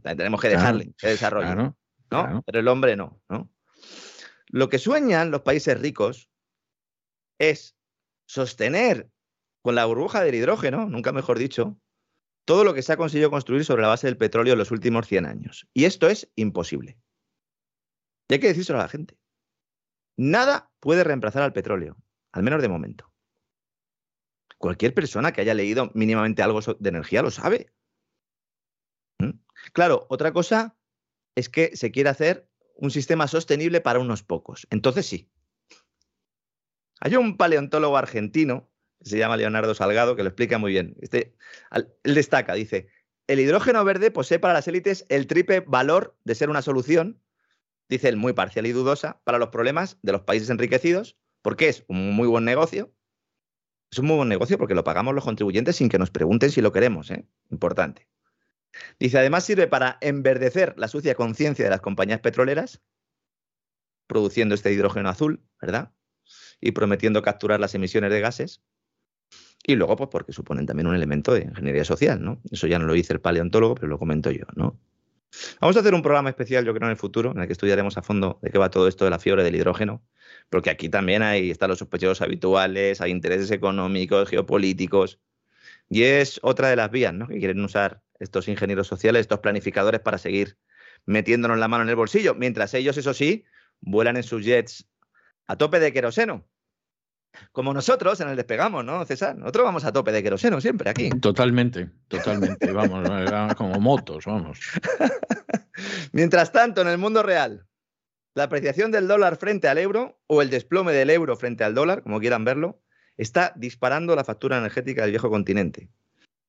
[0.03, 1.55] tenemos que dejarle que desarrolle.
[1.55, 2.43] ¿no?
[2.45, 3.49] Pero el hombre no, no.
[4.49, 6.29] Lo que sueñan los países ricos
[7.39, 7.77] es
[8.27, 9.09] sostener
[9.63, 11.79] con la burbuja del hidrógeno, nunca mejor dicho,
[12.45, 15.07] todo lo que se ha conseguido construir sobre la base del petróleo en los últimos
[15.07, 15.69] 100 años.
[15.73, 16.99] Y esto es imposible.
[18.29, 19.17] Y hay que decírselo a la gente.
[20.17, 21.97] Nada puede reemplazar al petróleo,
[22.33, 23.13] al menos de momento.
[24.59, 27.73] Cualquier persona que haya leído mínimamente algo de energía lo sabe.
[29.19, 29.39] ¿Mm?
[29.73, 30.77] Claro, otra cosa
[31.35, 34.67] es que se quiere hacer un sistema sostenible para unos pocos.
[34.71, 35.31] Entonces sí.
[37.01, 38.72] Hay un paleontólogo argentino,
[39.05, 40.97] se llama Leonardo Salgado, que lo explica muy bien.
[41.01, 41.35] Este,
[41.73, 42.89] él destaca, dice,
[43.27, 47.23] el hidrógeno verde posee para las élites el triple valor de ser una solución
[47.93, 51.85] dice él, muy parcial y dudosa para los problemas de los países enriquecidos, porque es
[51.89, 52.93] un muy buen negocio.
[53.91, 56.63] Es un muy buen negocio porque lo pagamos los contribuyentes sin que nos pregunten si
[56.63, 57.11] lo queremos.
[57.11, 57.27] ¿eh?
[57.51, 58.09] Importante.
[58.99, 62.81] Dice, además sirve para enverdecer la sucia conciencia de las compañías petroleras,
[64.07, 65.93] produciendo este hidrógeno azul, ¿verdad?
[66.61, 68.63] Y prometiendo capturar las emisiones de gases.
[69.65, 72.41] Y luego, pues porque suponen también un elemento de ingeniería social, ¿no?
[72.51, 74.79] Eso ya no lo dice el paleontólogo, pero lo comento yo, ¿no?
[75.61, 77.97] Vamos a hacer un programa especial, yo creo, en el futuro, en el que estudiaremos
[77.97, 80.03] a fondo de qué va todo esto de la fiebre del hidrógeno,
[80.51, 85.21] porque aquí también hay, están los sospechosos habituales, hay intereses económicos, geopolíticos,
[85.89, 87.29] y es otra de las vías ¿no?
[87.29, 90.59] que quieren usar estos ingenieros sociales, estos planificadores para seguir
[91.07, 93.45] metiéndonos la mano en el bolsillo, mientras ellos, eso sí,
[93.81, 94.87] vuelan en sus jets
[95.47, 96.47] a tope de queroseno.
[97.53, 99.37] Como nosotros en el despegamos, ¿no, César?
[99.37, 101.11] Nosotros vamos a tope de queroseno siempre aquí.
[101.11, 102.73] Totalmente, totalmente.
[102.73, 103.09] vamos,
[103.57, 104.61] como motos, vamos.
[106.13, 107.67] Mientras tanto, en el mundo real,
[108.35, 112.03] la apreciación del dólar frente al euro o el desplome del euro frente al dólar,
[112.03, 112.83] como quieran verlo,
[113.17, 115.91] está disparando la factura energética del viejo continente.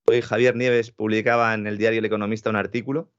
[0.06, 3.12] Hoy Javier Nieves publicaba en el diario El Economista un artículo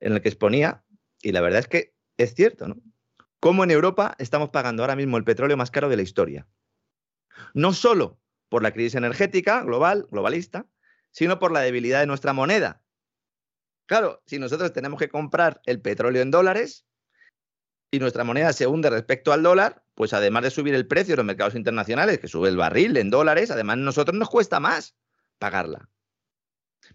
[0.00, 0.84] en el que exponía,
[1.22, 2.76] y la verdad es que es cierto, ¿no?
[3.40, 6.46] Cómo en Europa estamos pagando ahora mismo el petróleo más caro de la historia
[7.54, 10.66] no solo por la crisis energética global, globalista,
[11.10, 12.82] sino por la debilidad de nuestra moneda.
[13.86, 16.86] Claro, si nosotros tenemos que comprar el petróleo en dólares
[17.90, 21.18] y nuestra moneda se hunde respecto al dólar, pues además de subir el precio en
[21.18, 24.94] los mercados internacionales, que sube el barril en dólares, además a nosotros nos cuesta más
[25.38, 25.88] pagarla.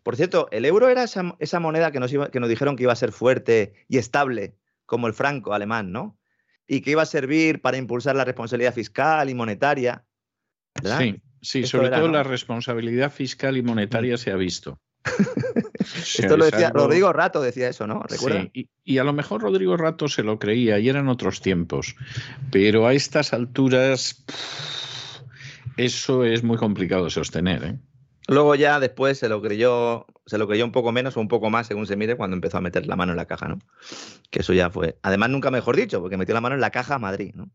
[0.03, 2.97] Por cierto, el euro era esa, moneda que nos, que nos dijeron que iba a
[2.97, 6.17] ser fuerte y estable, como el franco alemán, ¿no?
[6.67, 10.06] Y que iba a servir para impulsar la responsabilidad fiscal y monetaria.
[10.81, 14.79] Sí, sí sobre todo la responsabilidad fiscal y monetaria se ha visto.
[15.79, 18.03] Esto lo decía Rodrigo Rato, decía eso, ¿no?
[18.03, 18.49] ¿Recuerda?
[18.53, 21.95] Sí, y, a lo mejor Rodrigo Rato se lo creía y eran otros tiempos.
[22.51, 24.23] Pero a estas alturas,
[25.77, 27.79] eso es muy complicado de sostener, ¿eh?
[28.27, 31.49] Luego ya después se lo creyó, se lo creyó un poco menos o un poco
[31.49, 33.59] más, según se mire, cuando empezó a meter la mano en la caja, ¿no?
[34.31, 34.97] Que eso ya fue.
[35.01, 37.49] Además, nunca mejor dicho, porque metió la mano en la caja a Madrid, ¿no?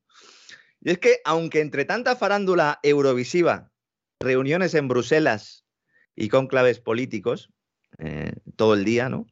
[0.81, 3.73] Y es que, aunque entre tanta farándula eurovisiva,
[4.21, 5.65] reuniones en Bruselas
[6.15, 7.51] y conclaves políticos,
[7.99, 9.27] eh, todo el día, ¿no?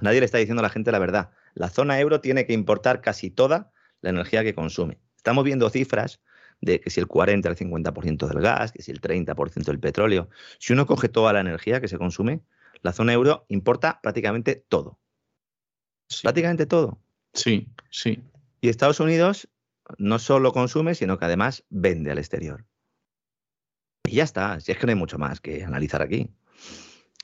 [0.00, 1.30] Nadie le está diciendo a la gente la verdad.
[1.54, 4.98] La zona euro tiene que importar casi toda la energía que consume.
[5.16, 6.20] Estamos viendo cifras
[6.60, 10.30] de que si el 40 el 50% del gas, que si el 30% del petróleo.
[10.58, 12.40] Si uno coge toda la energía que se consume,
[12.82, 14.98] la zona euro importa prácticamente todo.
[16.22, 16.98] Prácticamente todo.
[17.34, 18.22] Sí, sí.
[18.60, 19.48] Y Estados Unidos
[19.98, 22.66] no solo consume, sino que además vende al exterior.
[24.04, 26.30] Y ya está, si es que no hay mucho más que analizar aquí.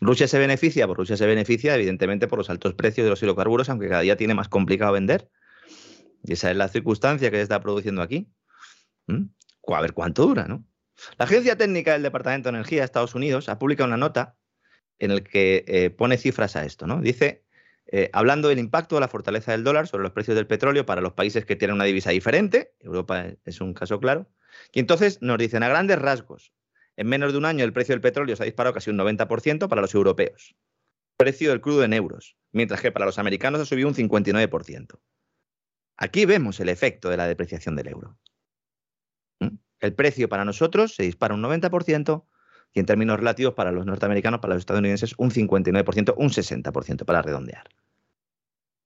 [0.00, 3.68] Rusia se beneficia, pues Rusia se beneficia evidentemente por los altos precios de los hidrocarburos,
[3.68, 5.28] aunque cada día tiene más complicado vender.
[6.24, 8.30] Y esa es la circunstancia que se está produciendo aquí.
[9.06, 9.24] ¿Mm?
[9.68, 10.64] A ver cuánto dura, ¿no?
[11.18, 14.36] La Agencia Técnica del Departamento de Energía de Estados Unidos ha publicado una nota
[14.98, 17.00] en la que eh, pone cifras a esto, ¿no?
[17.00, 17.44] Dice
[17.90, 21.00] eh, hablando del impacto de la fortaleza del dólar sobre los precios del petróleo para
[21.00, 24.28] los países que tienen una divisa diferente, Europa es un caso claro,
[24.72, 26.52] y entonces nos dicen a grandes rasgos,
[26.96, 29.68] en menos de un año el precio del petróleo se ha disparado casi un 90%
[29.68, 30.54] para los europeos,
[31.16, 34.98] precio del crudo en euros, mientras que para los americanos ha subido un 59%.
[35.96, 38.18] Aquí vemos el efecto de la depreciación del euro.
[39.40, 39.56] ¿Mm?
[39.80, 42.24] El precio para nosotros se dispara un 90%,
[42.72, 47.22] y en términos relativos para los norteamericanos, para los estadounidenses, un 59%, un 60% para
[47.22, 47.68] redondear.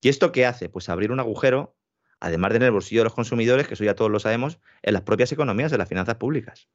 [0.00, 0.68] ¿Y esto qué hace?
[0.68, 1.76] Pues abrir un agujero,
[2.20, 4.94] además de en el bolsillo de los consumidores, que eso ya todos lo sabemos, en
[4.94, 6.68] las propias economías de las finanzas públicas,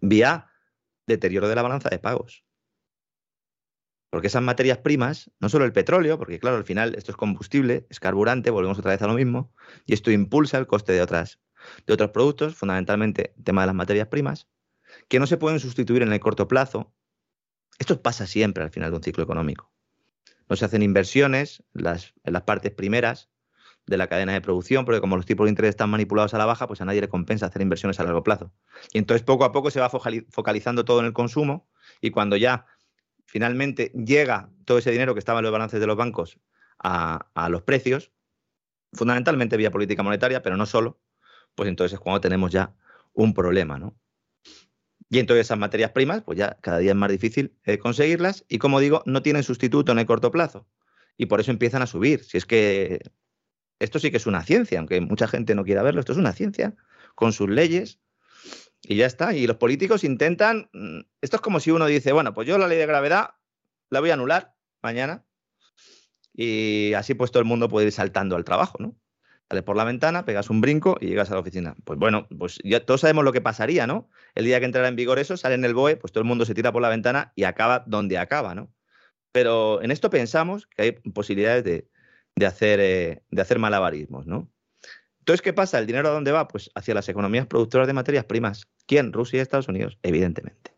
[0.00, 0.50] vía
[1.06, 2.44] deterioro de la balanza de pagos.
[4.10, 7.86] Porque esas materias primas, no solo el petróleo, porque claro, al final esto es combustible,
[7.90, 9.52] es carburante, volvemos otra vez a lo mismo,
[9.86, 11.40] y esto impulsa el coste de, otras,
[11.86, 14.48] de otros productos, fundamentalmente el tema de las materias primas,
[15.10, 16.94] que no se pueden sustituir en el corto plazo.
[17.80, 19.72] Esto pasa siempre al final de un ciclo económico.
[20.48, 23.28] No se hacen inversiones en las, partes primeras
[23.86, 26.46] de la cadena de producción, porque como los tipos de interés están manipulados a la
[26.46, 28.52] baja, pues a nadie le compensa hacer inversiones a largo plazo.
[28.92, 31.68] Y entonces poco a poco se va focalizando todo en el consumo
[32.00, 32.66] y cuando ya
[33.26, 36.38] finalmente llega todo ese dinero que estaba en los balances de los bancos
[36.78, 38.12] a, a los precios,
[38.92, 41.00] fundamentalmente vía política monetaria, pero no solo,
[41.56, 42.76] pues entonces es cuando tenemos ya
[43.12, 43.96] un problema, ¿no?
[45.10, 48.58] Y entonces esas materias primas, pues ya cada día es más difícil eh, conseguirlas y
[48.58, 50.68] como digo, no tienen sustituto en el corto plazo.
[51.16, 52.22] Y por eso empiezan a subir.
[52.24, 53.00] Si es que
[53.80, 56.32] esto sí que es una ciencia, aunque mucha gente no quiera verlo, esto es una
[56.32, 56.76] ciencia
[57.16, 57.98] con sus leyes
[58.82, 59.34] y ya está.
[59.34, 62.68] Y los políticos intentan, mm, esto es como si uno dice, bueno, pues yo la
[62.68, 63.30] ley de gravedad
[63.90, 65.24] la voy a anular mañana
[66.32, 68.96] y así pues todo el mundo puede ir saltando al trabajo, ¿no?
[69.50, 71.74] Sales por la ventana, pegas un brinco y llegas a la oficina.
[71.84, 74.08] Pues bueno, pues ya todos sabemos lo que pasaría, ¿no?
[74.36, 76.44] El día que entrara en vigor eso, sale en el BOE, pues todo el mundo
[76.44, 78.72] se tira por la ventana y acaba donde acaba, ¿no?
[79.32, 84.48] Pero en esto pensamos que hay posibilidades de, hacer, eh, de hacer malabarismos, ¿no?
[85.18, 85.80] Entonces, ¿qué pasa?
[85.80, 86.46] ¿El dinero a dónde va?
[86.46, 88.68] Pues hacia las economías productoras de materias primas.
[88.86, 89.12] ¿Quién?
[89.12, 90.72] Rusia y Estados Unidos, evidentemente.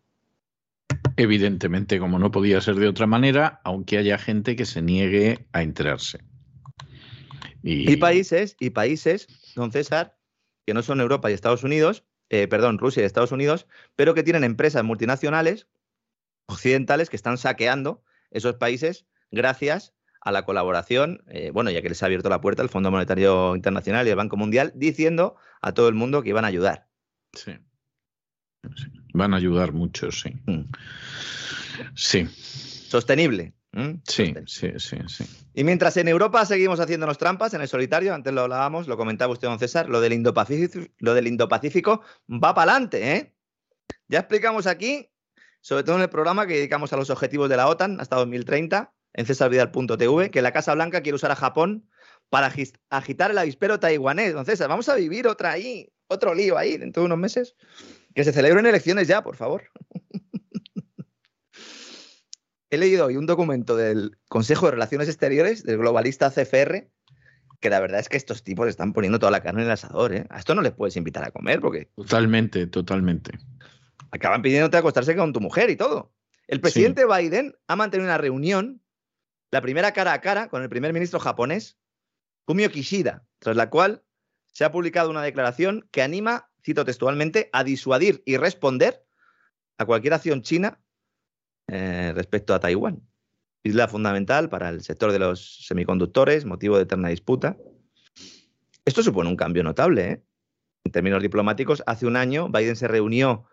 [1.17, 5.63] Evidentemente, como no podía ser de otra manera, aunque haya gente que se niegue a
[5.63, 6.21] enterarse.
[7.63, 7.97] Y...
[7.97, 10.19] países, y países, don César,
[10.67, 14.23] que no son Europa y Estados Unidos, eh, perdón, Rusia y Estados Unidos, pero que
[14.23, 15.67] tienen empresas multinacionales
[16.47, 22.03] occidentales que están saqueando esos países gracias a la colaboración, eh, bueno, ya que les
[22.03, 25.89] ha abierto la puerta el Fondo Monetario Internacional y el Banco Mundial, diciendo a todo
[25.89, 26.87] el mundo que iban a ayudar.
[27.33, 27.59] Sí.
[29.15, 30.37] Van a ayudar mucho, sí.
[30.47, 30.71] Mm.
[31.95, 32.27] Sí.
[32.27, 33.53] Sostenible.
[33.73, 34.03] ¿Mm?
[34.07, 35.25] Sí, sí, sí, sí.
[35.55, 39.33] Y mientras en Europa seguimos haciéndonos trampas en el solitario, antes lo hablábamos, lo comentaba
[39.33, 43.35] usted, don César, lo del Indo-Pacífico, lo del Indo-Pacífico va para adelante, ¿eh?
[44.09, 45.11] Ya explicamos aquí,
[45.63, 48.93] sobre todo en el programa que dedicamos a los objetivos de la OTAN hasta 2030,
[49.15, 51.89] en cesarvidal.tv, que la Casa Blanca quiere usar a Japón
[52.29, 52.53] para
[52.91, 54.31] agitar el avispero taiwanés.
[54.31, 57.57] Entonces, vamos a vivir otra ahí, otro lío ahí dentro de unos meses.
[58.15, 59.65] Que se celebren elecciones ya, por favor.
[62.73, 66.89] he leído hoy un documento del Consejo de Relaciones Exteriores, del globalista CFR,
[67.61, 70.15] que la verdad es que estos tipos están poniendo toda la carne en el asador.
[70.15, 70.25] ¿eh?
[70.31, 71.91] A esto no les puedes invitar a comer porque...
[71.95, 73.39] Totalmente, totalmente.
[74.11, 76.15] Acaban pidiéndote acostarse con tu mujer y todo.
[76.49, 78.81] El presidente Biden ha mantenido una reunión,
[79.51, 81.77] la primera cara a cara, con el primer ministro japonés,
[82.47, 84.03] Fumio Kishida, tras la cual
[84.55, 89.05] se ha publicado una declaración que anima, cito textualmente, a disuadir y responder
[89.77, 90.81] a cualquier acción china
[91.73, 93.01] eh, respecto a Taiwán.
[93.63, 97.57] isla fundamental para el sector de los semiconductores, motivo de eterna disputa.
[98.85, 100.11] Esto supone un cambio notable.
[100.11, 100.23] ¿eh?
[100.85, 103.47] En términos diplomáticos, hace un año Biden se reunió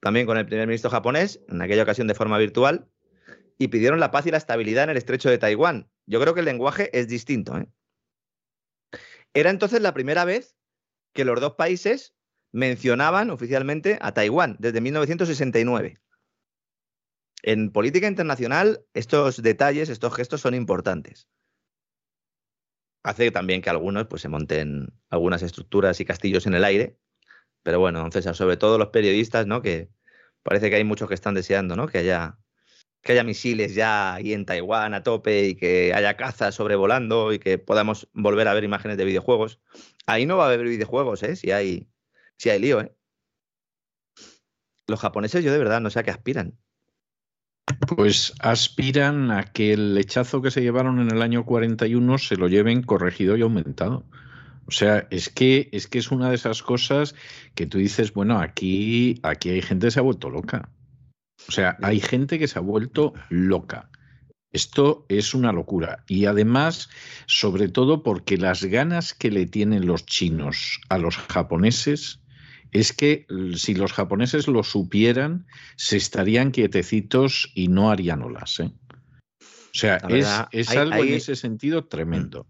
[0.00, 2.88] también con el primer ministro japonés, en aquella ocasión de forma virtual,
[3.58, 5.88] y pidieron la paz y la estabilidad en el estrecho de Taiwán.
[6.06, 7.56] Yo creo que el lenguaje es distinto.
[7.58, 7.68] ¿eh?
[9.34, 10.56] Era entonces la primera vez
[11.12, 12.16] que los dos países
[12.50, 16.00] mencionaban oficialmente a Taiwán, desde 1969.
[17.42, 21.28] En política internacional, estos detalles, estos gestos son importantes.
[23.02, 26.98] Hace también que algunos pues, se monten algunas estructuras y castillos en el aire,
[27.64, 29.60] pero bueno, César, sobre todo los periodistas, ¿no?
[29.60, 29.90] Que
[30.44, 31.88] parece que hay muchos que están deseando, ¿no?
[31.88, 32.38] Que haya,
[33.02, 37.40] que haya misiles ya ahí en Taiwán a tope y que haya cazas sobrevolando y
[37.40, 39.60] que podamos volver a ver imágenes de videojuegos.
[40.06, 41.34] Ahí no va a haber videojuegos, ¿eh?
[41.34, 41.88] Si hay,
[42.38, 42.94] si hay lío, ¿eh?
[44.86, 46.58] Los japoneses yo de verdad no sé a qué aspiran.
[47.86, 52.48] Pues aspiran a que el lechazo que se llevaron en el año 41 se lo
[52.48, 54.04] lleven corregido y aumentado.
[54.66, 57.14] O sea, es que, es que es una de esas cosas
[57.54, 60.70] que tú dices, bueno, aquí, aquí hay gente que se ha vuelto loca.
[61.48, 63.90] O sea, hay gente que se ha vuelto loca.
[64.52, 66.04] Esto es una locura.
[66.06, 66.90] Y además,
[67.26, 72.21] sobre todo porque las ganas que le tienen los chinos a los japoneses
[72.72, 75.46] es que si los japoneses lo supieran,
[75.76, 78.60] se estarían quietecitos y no harían olas.
[78.60, 78.72] ¿eh?
[79.40, 79.98] O sea,
[80.50, 82.46] es, algo en ese sentido tremendo.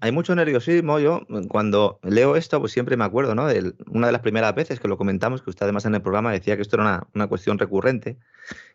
[0.00, 0.98] Hay, mucho nerviosismo.
[0.98, 3.46] Yo, cuando leo esto, pues siempre me acuerdo, ¿no?
[3.46, 6.32] De una de las primeras veces que lo comentamos, que usted además en el programa
[6.32, 8.18] decía que esto era una, cuestión recurrente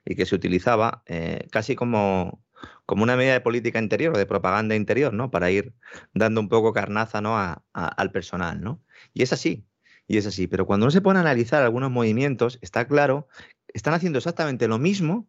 [0.06, 2.44] y que se utilizaba eh, casi como,
[2.88, 5.30] como una medida de política interior, de propaganda interior, ¿no?
[5.30, 5.74] Para ir
[6.14, 7.38] dando un poco carnaza, ¿no?
[7.74, 8.82] al personal, ¿no?
[9.14, 9.66] Y es así,
[10.08, 10.48] y es así.
[10.48, 13.28] Pero cuando uno se pone a analizar algunos movimientos, está claro,
[13.74, 15.28] están haciendo exactamente lo mismo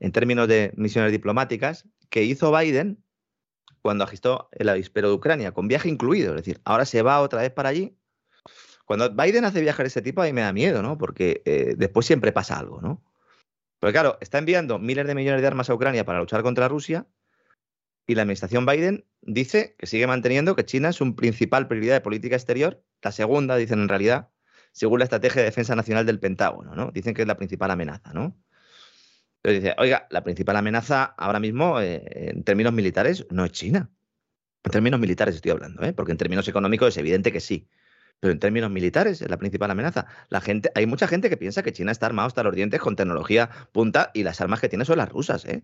[0.00, 3.02] en términos de misiones diplomáticas que hizo Biden
[3.82, 6.30] cuando agitó el avispero de Ucrania, con viaje incluido.
[6.30, 7.96] Es decir, ahora se va otra vez para allí.
[8.84, 10.98] Cuando Biden hace viajes de ese tipo, a mí me da miedo, ¿no?
[10.98, 13.02] Porque eh, después siempre pasa algo, ¿no?
[13.78, 17.06] Pero claro, está enviando miles de millones de armas a Ucrania para luchar contra Rusia
[18.06, 22.00] y la administración Biden dice que sigue manteniendo que China es un principal prioridad de
[22.00, 24.30] política exterior, la segunda, dicen en realidad,
[24.72, 26.90] según la estrategia de defensa nacional del Pentágono, ¿no?
[26.92, 28.36] Dicen que es la principal amenaza, ¿no?
[29.42, 33.90] Entonces dice, oiga, la principal amenaza ahora mismo eh, en términos militares no es China.
[34.64, 35.92] En términos militares estoy hablando, ¿eh?
[35.92, 37.68] porque en términos económicos es evidente que sí.
[38.18, 40.06] Pero en términos militares es la principal amenaza.
[40.28, 42.96] La gente, hay mucha gente que piensa que China está armado hasta los dientes con
[42.96, 45.62] tecnología punta y las armas que tiene son las rusas, ¿eh?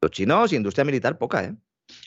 [0.00, 1.56] Los chinos, industria militar, poca, ¿eh?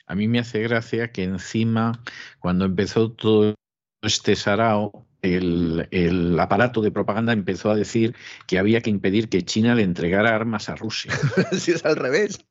[0.05, 2.03] A mí me hace gracia que encima,
[2.39, 3.55] cuando empezó todo
[4.01, 8.15] este sarao, el, aparato de propaganda empezó a decir
[8.47, 11.13] que había que impedir que China le entregara armas a Rusia.
[11.51, 12.45] si es al revés.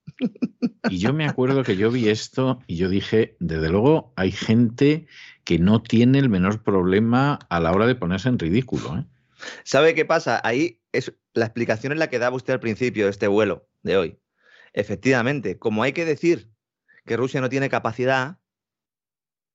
[0.89, 5.07] y yo me acuerdo que yo vi esto y yo dije, desde luego hay gente
[5.45, 8.99] que no tiene el menor problema a la hora de ponerse en ridículo.
[8.99, 9.05] ¿eh?
[9.65, 10.41] ¿Sabe qué pasa?
[10.45, 13.97] Ahí es la explicación es la que daba usted al principio de este vuelo de
[13.97, 14.19] hoy.
[14.73, 16.51] Efectivamente, como hay que decir
[17.05, 18.39] que Rusia no tiene capacidad,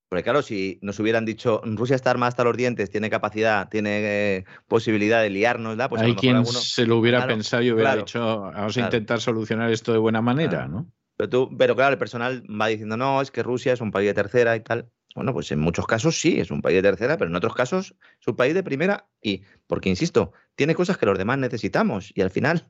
[0.10, 4.38] porque claro, si nos hubieran dicho Rusia está armada hasta los dientes, tiene capacidad, tiene
[4.38, 8.78] eh, posibilidad de liarnos, pues hay quien se lo hubiera pensado y hubiera dicho vamos
[8.78, 10.92] a intentar solucionar esto de buena manera, ¿no?
[11.18, 14.08] Pero, tú, pero claro, el personal va diciendo no, es que Rusia es un país
[14.08, 14.90] de tercera y tal.
[15.16, 17.96] Bueno, pues en muchos casos sí, es un país de tercera, pero en otros casos
[18.20, 22.22] es un país de primera y, porque insisto, tiene cosas que los demás necesitamos y
[22.22, 22.70] al final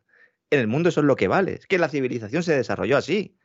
[0.51, 1.53] en el mundo eso es lo que vale.
[1.53, 3.36] Es que la civilización se desarrolló así.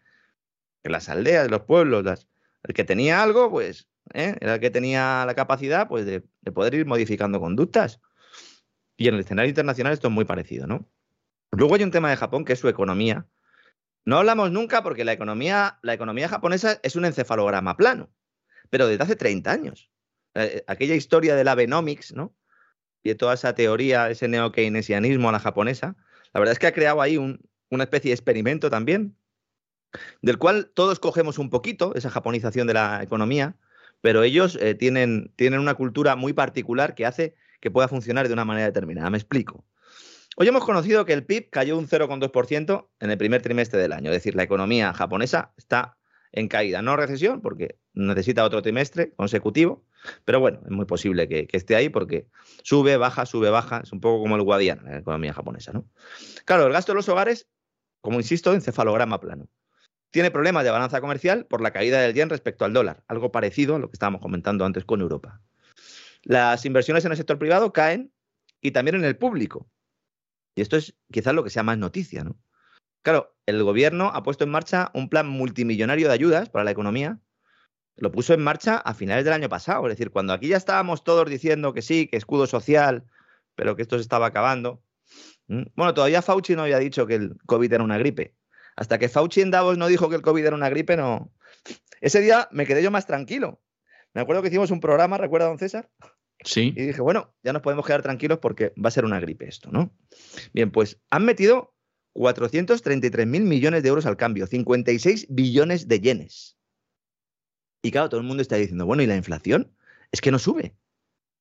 [0.82, 2.28] En las aldeas, los pueblos, las,
[2.62, 4.36] el que tenía algo, pues, ¿eh?
[4.40, 6.22] era el que tenía la capacidad pues, de,
[6.52, 8.00] poder ir modificando conductas.
[8.96, 10.88] Y en el escenario internacional esto es muy parecido, ¿no?
[11.52, 13.26] Luego hay un tema de Japón que es su economía.
[14.04, 18.10] No hablamos nunca porque la economía, la economía japonesa es un encefalograma plano,
[18.68, 19.90] pero desde hace 30 años.
[20.34, 22.34] Eh, aquella historia del Abenomics, ¿no?
[23.02, 25.96] Y de toda esa teoría, ese neo-keynesianismo a la japonesa,
[26.32, 29.16] la verdad es que ha creado ahí una especie de experimento también
[30.22, 33.56] del cual todos cogemos un poquito, esa japonización de la economía,
[34.00, 38.32] pero ellos eh, tienen, tienen una cultura muy particular que hace que pueda funcionar de
[38.32, 39.10] una manera determinada.
[39.10, 39.64] Me explico.
[40.36, 44.10] Hoy hemos conocido que el PIB cayó un 0,2% en el primer trimestre del año,
[44.10, 45.98] es decir, la economía japonesa está
[46.32, 49.84] en caída, no recesión, porque necesita otro trimestre consecutivo,
[50.24, 52.28] pero bueno, es muy posible que, esté ahí porque
[52.62, 55.86] sube, baja, sube, baja, es un poco como el Guadiana, la economía japonesa, ¿no?
[56.44, 57.48] Claro, el gasto de los hogares,
[58.00, 59.48] como insisto, encefalograma plano
[60.10, 63.76] tiene problemas de balanza comercial por la caída del yen respecto al dólar, algo parecido
[63.76, 65.40] a lo que estábamos comentando antes con Europa.
[66.22, 68.12] Las inversiones en el sector privado caen
[68.60, 69.70] y también en el público.
[70.54, 72.36] Y esto es quizás lo que sea más noticia, ¿no?
[73.02, 77.18] Claro, el gobierno ha puesto en marcha un plan multimillonario de ayudas para la economía.
[77.96, 79.86] Lo puso en marcha a finales del año pasado.
[79.86, 83.04] Es decir, cuando aquí ya estábamos todos diciendo que sí, que escudo social,
[83.54, 84.82] pero que esto se estaba acabando.
[85.48, 88.36] Bueno, todavía Fauci no había dicho que el COVID era una gripe.
[88.76, 91.32] Hasta que Fauci en Davos no dijo que el COVID era una gripe, no.
[92.00, 93.60] Ese día me quedé yo más tranquilo.
[94.14, 95.90] Me acuerdo que hicimos un programa, ¿recuerda, don César?
[96.42, 96.72] Sí.
[96.74, 99.70] Y dije, bueno, ya nos podemos quedar tranquilos porque va a ser una gripe esto,
[99.70, 99.94] ¿no?
[100.52, 101.74] Bien, pues han metido
[102.14, 106.56] 433 mil millones de euros al cambio, 56 billones de yenes.
[107.82, 109.74] Y claro, todo el mundo está diciendo, bueno, ¿y la inflación?
[110.10, 110.74] Es que no sube.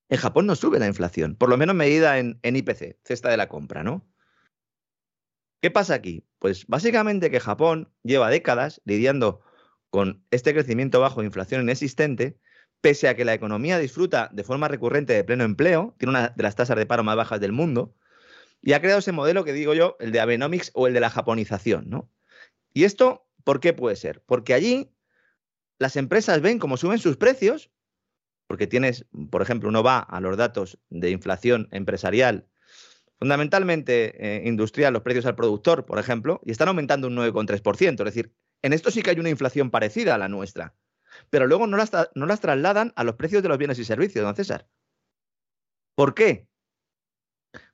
[0.10, 3.38] En Japón no sube la inflación, por lo menos medida en, en IPC, cesta de
[3.38, 4.08] la compra, ¿no?
[5.62, 6.26] ¿Qué pasa aquí?
[6.40, 9.42] Pues básicamente que Japón lleva décadas lidiando
[9.90, 12.40] con este crecimiento bajo de inflación inexistente,
[12.82, 16.44] pese a que la economía disfruta de forma recurrente de pleno empleo, tiene una de
[16.44, 17.96] las tasas de paro más bajas del mundo,
[18.62, 21.10] y ha creado ese modelo que digo yo, el de Abenomics o el de la
[21.10, 22.10] japonización, ¿no?
[22.74, 24.22] Y esto, ¿por qué puede ser?
[24.26, 24.94] Porque allí
[25.78, 27.72] las empresas ven cómo suben sus precios,
[28.48, 32.49] porque tienes, por ejemplo, uno va a los datos de inflación empresarial,
[33.20, 37.92] fundamentalmente eh, industrial, los precios al productor, por ejemplo, y están aumentando un 9,3%.
[37.92, 40.74] Es decir, en esto sí que hay una inflación parecida a la nuestra,
[41.30, 44.24] pero luego no las, no las trasladan a los precios de los bienes y servicios,
[44.24, 44.68] don César.
[45.96, 46.48] ¿Por qué?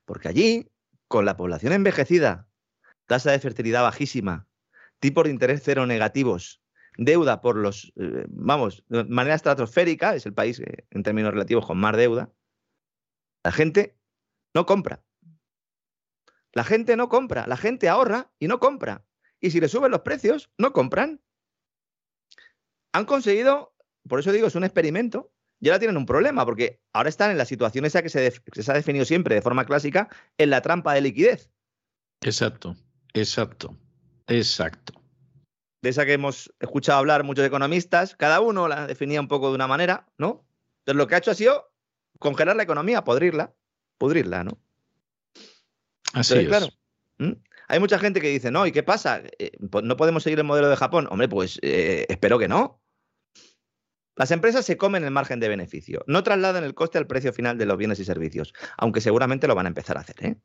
[0.04, 0.68] Porque allí
[1.06, 2.48] con la población envejecida,
[3.06, 4.48] tasa de fertilidad bajísima,
[4.98, 6.60] tipos de interés cero negativos,
[6.98, 11.66] deuda por los, eh, vamos, de manera estratosférica, es el país eh, en términos relativos
[11.66, 12.32] con más deuda,
[13.44, 13.96] la gente
[14.54, 15.05] no compra.
[16.56, 19.04] La gente no compra, la gente ahorra y no compra.
[19.40, 21.20] Y si le suben los precios, no compran.
[22.94, 23.74] Han conseguido,
[24.08, 25.30] por eso digo, es un experimento,
[25.60, 28.32] y ahora tienen un problema, porque ahora están en la situación esa que se,
[28.68, 31.50] ha definido siempre de forma clásica, en la trampa de liquidez.
[32.22, 32.74] Exacto,
[33.12, 33.76] exacto,
[34.26, 34.94] exacto.
[35.82, 39.56] De esa que hemos escuchado hablar muchos economistas, cada uno la definía un poco de
[39.56, 40.46] una manera, ¿no?
[40.78, 41.70] Entonces lo que ha hecho ha sido
[42.18, 43.54] congelar la economía, podrirla,
[43.98, 44.58] pudrirla, ¿no?
[46.16, 46.48] Así es.
[46.48, 46.68] Claro,
[47.68, 49.22] hay mucha gente que dice, no, ¿y qué pasa?
[49.38, 51.06] Eh, pues, ¿No podemos seguir el modelo de Japón?
[51.10, 52.80] Hombre, pues eh, espero que no.
[54.14, 57.58] Las empresas se comen el margen de beneficio, no trasladan el coste al precio final
[57.58, 60.36] de los bienes y servicios, aunque seguramente lo van a empezar a hacer, ¿eh?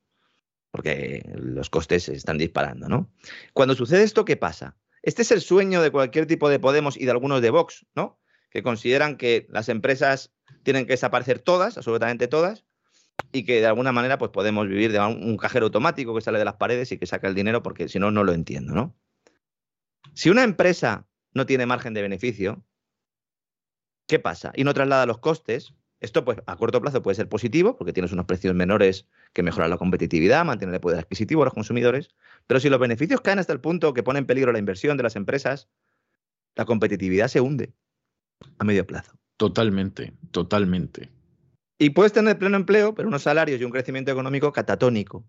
[0.72, 3.10] porque los costes se están disparando, ¿no?
[3.54, 4.76] Cuando sucede esto, ¿qué pasa?
[5.04, 8.20] Este es el sueño de cualquier tipo de Podemos y de algunos de Vox, ¿no?
[8.50, 12.66] Que consideran que las empresas tienen que desaparecer todas, absolutamente todas,
[13.32, 16.46] y que de alguna manera pues podemos vivir de un cajero automático que sale de
[16.46, 18.96] las paredes y que saca el dinero, porque si no, no lo entiendo, ¿no?
[20.14, 22.66] Si una empresa no tiene margen de beneficio,
[24.12, 24.52] ¿Qué pasa?
[24.58, 25.74] Y no traslada los costes.
[26.02, 29.70] Esto, pues, a corto plazo puede ser positivo, porque tienes unos precios menores que mejoran
[29.70, 32.10] la competitividad, mantienen el poder adquisitivo a los consumidores.
[32.46, 35.04] Pero si los beneficios caen hasta el punto que pone en peligro la inversión de
[35.04, 35.70] las empresas,
[36.56, 37.72] la competitividad se hunde
[38.60, 39.14] a medio plazo.
[39.38, 41.10] Totalmente, totalmente.
[41.82, 45.26] Y puedes tener pleno empleo, pero unos salarios y un crecimiento económico catatónico.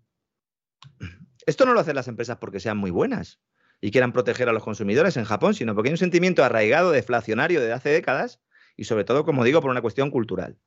[1.47, 3.39] Esto no lo hacen las empresas porque sean muy buenas
[3.81, 7.59] y quieran proteger a los consumidores en Japón, sino porque hay un sentimiento arraigado, deflacionario
[7.59, 8.39] de hace décadas,
[8.77, 10.59] y sobre todo, como digo, por una cuestión cultural.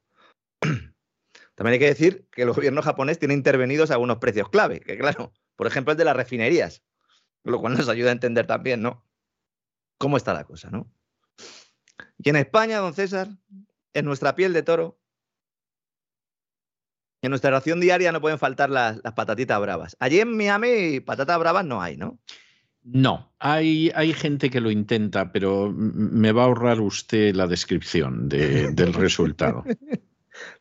[1.54, 5.34] También hay que decir que el gobierno japonés tiene intervenidos algunos precios clave, que claro,
[5.54, 6.82] por ejemplo el de las refinerías,
[7.44, 9.06] lo cual nos ayuda a entender también, ¿no?
[9.98, 10.92] ¿Cómo está la cosa, no?
[12.18, 13.28] Y en España, don César,
[13.94, 14.98] en nuestra piel de toro,
[17.22, 19.96] en nuestra ración diaria no pueden faltar las, las patatitas bravas.
[20.00, 22.18] Allí en Miami, patatas bravas no hay, ¿no?
[22.88, 28.28] No, hay, hay gente que lo intenta, pero me va a ahorrar usted la descripción
[28.28, 29.64] del resultado.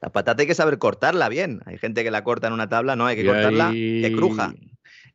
[0.01, 1.61] La patata hay que saber cortarla bien.
[1.65, 4.55] Hay gente que la corta en una tabla, no, hay que cortarla de cruja.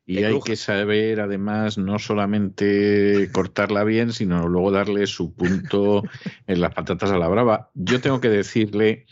[0.05, 6.03] Y hay que saber, además, no solamente cortarla bien, sino luego darle su punto
[6.47, 7.69] en las patatas a la brava.
[7.75, 9.05] Yo tengo que decirle,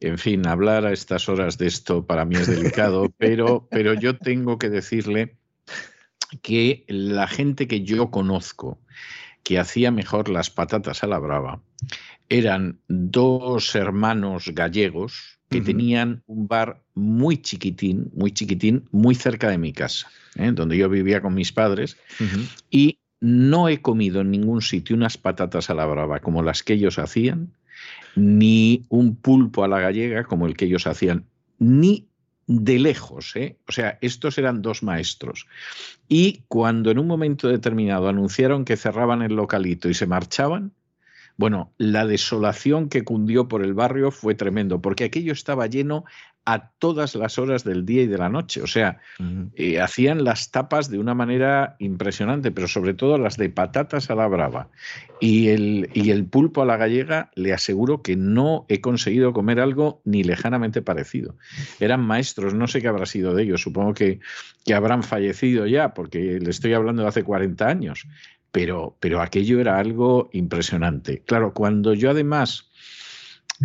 [0.00, 4.16] en fin, hablar a estas horas de esto para mí es delicado, pero, pero yo
[4.18, 5.36] tengo que decirle
[6.42, 8.78] que la gente que yo conozco
[9.42, 11.60] que hacía mejor las patatas a la brava
[12.28, 19.58] eran dos hermanos gallegos que tenían un bar muy chiquitín, muy chiquitín, muy cerca de
[19.58, 20.50] mi casa, ¿eh?
[20.52, 21.96] donde yo vivía con mis padres,
[22.70, 26.74] y no he comido en ningún sitio unas patatas a la brava como las que
[26.74, 27.52] ellos hacían,
[28.16, 31.26] ni un pulpo a la gallega como el que ellos hacían,
[31.58, 32.08] ni
[32.46, 33.58] de lejos, ¿eh?
[33.68, 35.46] O sea, estos eran dos maestros.
[36.08, 40.72] Y cuando en un momento determinado anunciaron que cerraban el localito y se marchaban,
[41.36, 46.04] bueno, la desolación que cundió por el barrio fue tremendo, porque aquello estaba lleno
[46.46, 48.62] a todas las horas del día y de la noche.
[48.62, 49.00] O sea,
[49.56, 54.14] eh, hacían las tapas de una manera impresionante, pero sobre todo las de patatas a
[54.14, 54.68] la brava
[55.20, 59.58] y el, y el pulpo a la gallega, le aseguro que no he conseguido comer
[59.58, 61.34] algo ni lejanamente parecido.
[61.80, 64.20] Eran maestros, no sé qué habrá sido de ellos, supongo que,
[64.64, 68.06] que habrán fallecido ya, porque le estoy hablando de hace 40 años,
[68.56, 71.20] pero, pero aquello era algo impresionante.
[71.26, 72.70] Claro, cuando yo además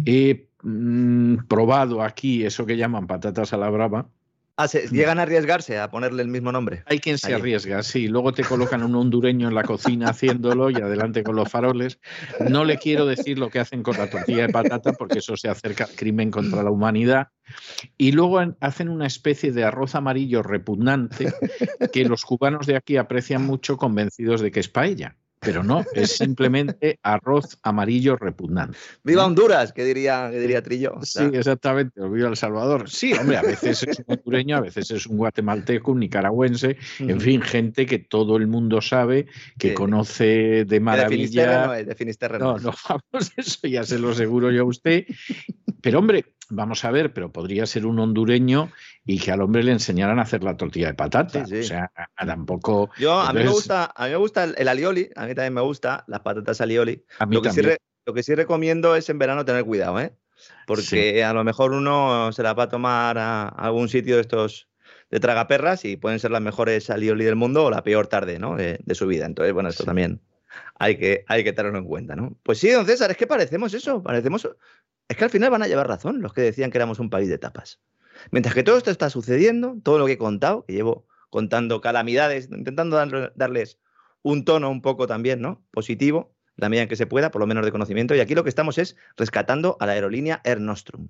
[0.05, 4.09] he mm, probado aquí eso que llaman patatas a la brava,
[4.57, 6.83] Ah, llegan a arriesgarse a ponerle el mismo nombre.
[6.85, 8.07] Hay quien se arriesga, sí.
[8.07, 11.99] Luego te colocan un hondureño en la cocina haciéndolo y adelante con los faroles.
[12.47, 15.49] No le quiero decir lo que hacen con la tortilla de patata porque eso se
[15.49, 17.29] acerca al crimen contra la humanidad.
[17.97, 21.33] Y luego hacen una especie de arroz amarillo repugnante
[21.91, 26.17] que los cubanos de aquí aprecian mucho convencidos de que es paella pero no, es
[26.17, 28.77] simplemente arroz amarillo repugnante.
[29.03, 29.73] ¡Viva Honduras!
[29.73, 30.99] Que diría, que diría Trillo.
[31.01, 32.87] Sí, exactamente, viva El Salvador.
[32.89, 37.19] Sí, hombre, a veces es un hondureño, a veces es un guatemalteco, un nicaragüense, en
[37.19, 39.25] fin, gente que todo el mundo sabe,
[39.57, 41.65] que conoce de maravilla.
[41.65, 45.05] No, de Finisterre no, no, vamos, eso ya se lo aseguro yo a usted.
[45.81, 48.71] Pero hombre, vamos a ver, pero podría ser un hondureño
[49.05, 51.43] y que al hombre le enseñaran a hacer la tortilla de patata.
[51.43, 52.89] O sea, tampoco.
[52.97, 55.61] Yo, a mí me gusta, a mí me gusta el, alioli, a mí también me
[55.61, 57.03] gusta las patatas alioli.
[57.19, 57.61] A mí lo, que sí
[58.05, 60.13] lo que sí recomiendo es en verano tener cuidado, ¿eh?
[60.65, 64.67] Porque a lo mejor uno se la va a tomar a algún sitio de estos
[65.09, 68.55] de tragaperras y pueden ser las mejores alioli del mundo o la peor tarde, ¿no?
[68.55, 69.25] De, su vida.
[69.25, 70.21] Entonces, bueno, esto también
[70.79, 72.35] hay que, hay que tenerlo en cuenta, ¿no?
[72.43, 74.47] Pues sí, don César, es que parecemos eso, parecemos
[75.11, 77.27] es que al final van a llevar razón los que decían que éramos un país
[77.27, 77.81] de tapas.
[78.29, 82.49] Mientras que todo esto está sucediendo, todo lo que he contado, que llevo contando calamidades,
[82.51, 82.97] intentando
[83.35, 83.79] darles
[84.21, 85.65] un tono un poco también, ¿no?
[85.71, 88.13] Positivo, la medida en que se pueda, por lo menos de conocimiento.
[88.13, 91.07] Y aquí lo que estamos es rescatando a la aerolínea Air Nostrum.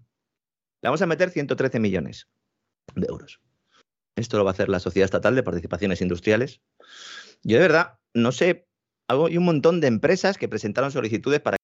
[0.82, 2.30] Le vamos a meter 113 millones
[2.96, 3.42] de euros.
[4.16, 6.62] Esto lo va a hacer la Sociedad Estatal de Participaciones Industriales.
[7.44, 8.68] Yo de verdad, no sé,
[9.08, 11.58] hay un montón de empresas que presentaron solicitudes para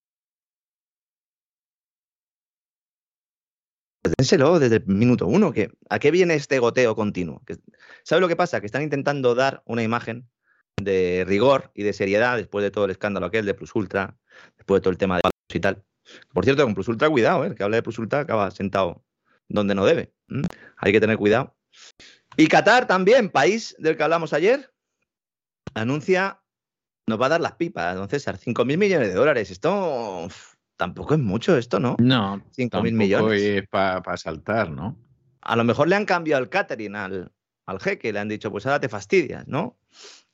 [4.18, 5.52] Dénselo desde el minuto uno.
[5.52, 7.42] Que, ¿A qué viene este goteo continuo?
[8.04, 8.60] ¿Sabe lo que pasa?
[8.60, 10.30] Que están intentando dar una imagen
[10.82, 14.18] de rigor y de seriedad después de todo el escándalo aquel de Plus Ultra,
[14.58, 15.22] después de todo el tema de
[15.54, 15.84] y tal.
[16.34, 17.48] Por cierto, con Plus Ultra, cuidado, ¿eh?
[17.48, 19.04] el que habla de Plus Ultra acaba sentado
[19.50, 20.14] donde no debe.
[20.78, 21.56] Hay que tener cuidado.
[22.36, 24.72] Y Qatar también, país del que hablamos ayer,
[25.74, 26.42] anuncia,
[27.08, 29.52] nos va a dar las pipas, don César, 5.000 millones de dólares.
[29.52, 30.28] Esto
[30.78, 31.98] tampoco es mucho esto, ¿no?
[32.00, 33.68] No, 5 mil millones.
[33.70, 34.98] para saltar, ¿no?
[35.42, 37.32] A lo mejor le han cambiado el catering al,
[37.66, 39.80] al jeque, le han dicho, pues ahora te fastidias, ¿no?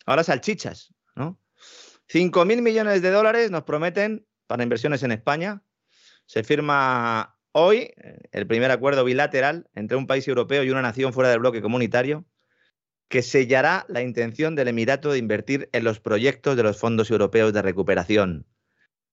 [0.06, 1.40] Ahora salchichas, ¿no?
[2.08, 5.64] 5 mil millones de dólares nos prometen para inversiones en España.
[6.26, 11.14] Se firma hoy eh, el primer acuerdo bilateral entre un país europeo y una nación
[11.14, 12.26] fuera del bloque comunitario
[13.08, 17.54] que sellará la intención del Emirato de invertir en los proyectos de los fondos europeos
[17.54, 18.48] de recuperación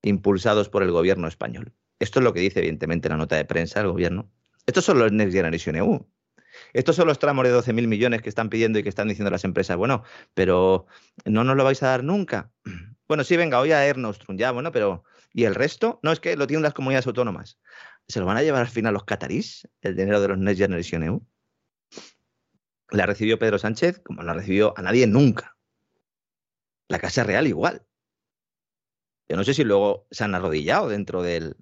[0.02, 1.72] impulsados por el gobierno español.
[1.98, 4.30] Esto es lo que dice, evidentemente, la nota de prensa del gobierno.
[4.66, 6.06] Estos son los Next Generation EU.
[6.72, 9.44] Estos son los tramos de 12.000 millones que están pidiendo y que están diciendo las
[9.44, 9.76] empresas.
[9.76, 10.02] Bueno,
[10.34, 10.86] pero
[11.24, 12.52] no nos lo vais a dar nunca.
[13.10, 15.98] Bueno, sí, venga, hoy a Air Nostrum, ya, bueno, pero ¿y el resto?
[16.04, 17.58] No, es que lo tienen las comunidades autónomas.
[18.06, 21.02] ¿Se lo van a llevar al final los catarís, el dinero de los Next Generation
[21.02, 21.26] EU?
[22.90, 25.56] La recibió Pedro Sánchez como no la recibió a nadie nunca.
[26.86, 27.84] La Casa Real igual.
[29.30, 31.56] Yo no sé si luego se han arrodillado dentro del.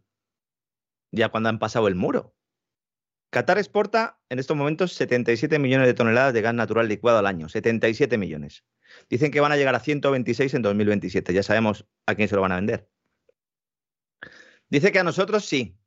[1.12, 2.34] ya cuando han pasado el muro.
[3.28, 7.50] Qatar exporta en estos momentos 77 millones de toneladas de gas natural licuado al año.
[7.50, 8.64] 77 millones.
[9.10, 11.34] Dicen que van a llegar a 126 en 2027.
[11.34, 12.88] Ya sabemos a quién se lo van a vender.
[14.70, 15.78] Dice que a nosotros sí,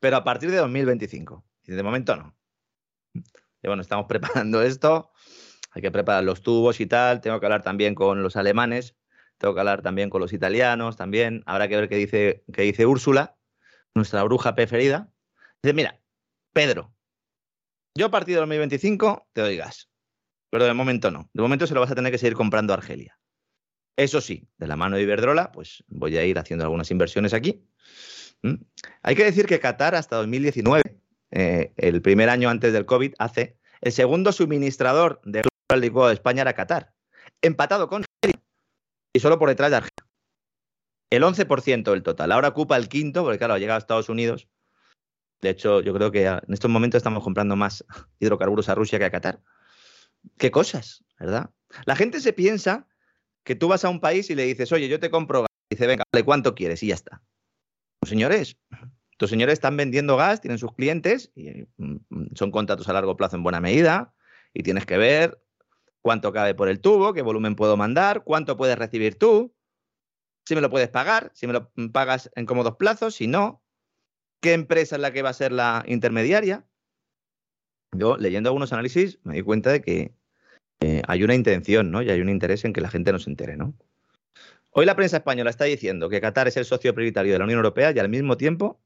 [0.00, 1.42] pero a partir de 2025.
[1.62, 2.36] de momento no.
[3.14, 5.10] Y bueno, estamos preparando esto.
[5.70, 7.22] Hay que preparar los tubos y tal.
[7.22, 8.94] Tengo que hablar también con los alemanes
[9.44, 11.42] tengo que hablar también con los italianos, también.
[11.44, 13.36] Habrá que ver qué dice, qué dice Úrsula,
[13.94, 15.10] nuestra bruja preferida.
[15.62, 16.00] Dice, mira,
[16.54, 16.94] Pedro,
[17.94, 19.90] yo a partir de 2025 te doy gas,
[20.48, 21.28] pero de momento no.
[21.34, 23.18] De momento se lo vas a tener que seguir comprando a Argelia.
[23.98, 27.68] Eso sí, de la mano de Iberdrola, pues voy a ir haciendo algunas inversiones aquí.
[29.02, 30.82] Hay que decir que Qatar hasta 2019,
[31.32, 35.42] eh, el primer año antes del COVID, hace el segundo suministrador de
[35.76, 36.94] licuado de España era Qatar,
[37.42, 38.06] empatado con
[39.14, 39.90] y solo por detrás de Argelia.
[41.10, 42.32] El 11% del total.
[42.32, 44.48] Ahora ocupa el quinto, porque claro, ha llegado a Estados Unidos.
[45.40, 47.84] De hecho, yo creo que en estos momentos estamos comprando más
[48.18, 49.40] hidrocarburos a Rusia que a Qatar.
[50.36, 51.50] Qué cosas, ¿verdad?
[51.86, 52.88] La gente se piensa
[53.44, 55.48] que tú vas a un país y le dices, oye, yo te compro gas.
[55.70, 56.82] Y dice, venga, ¿cuánto quieres?
[56.82, 57.22] Y ya está.
[58.02, 58.56] Señores,
[59.12, 63.36] Estos señores están vendiendo gas, tienen sus clientes, y mm, son contratos a largo plazo
[63.36, 64.12] en buena medida,
[64.52, 65.43] y tienes que ver
[66.04, 69.54] cuánto cabe por el tubo, qué volumen puedo mandar, cuánto puedes recibir tú,
[70.44, 73.62] si me lo puedes pagar, si me lo pagas en cómodos plazos, si no,
[74.42, 76.66] qué empresa es la que va a ser la intermediaria.
[77.92, 80.12] Yo, leyendo algunos análisis, me di cuenta de que
[80.80, 82.02] eh, hay una intención, ¿no?
[82.02, 83.72] Y hay un interés en que la gente no se entere, ¿no?
[84.72, 87.60] Hoy la prensa española está diciendo que Qatar es el socio prioritario de la Unión
[87.60, 88.78] Europea y al mismo tiempo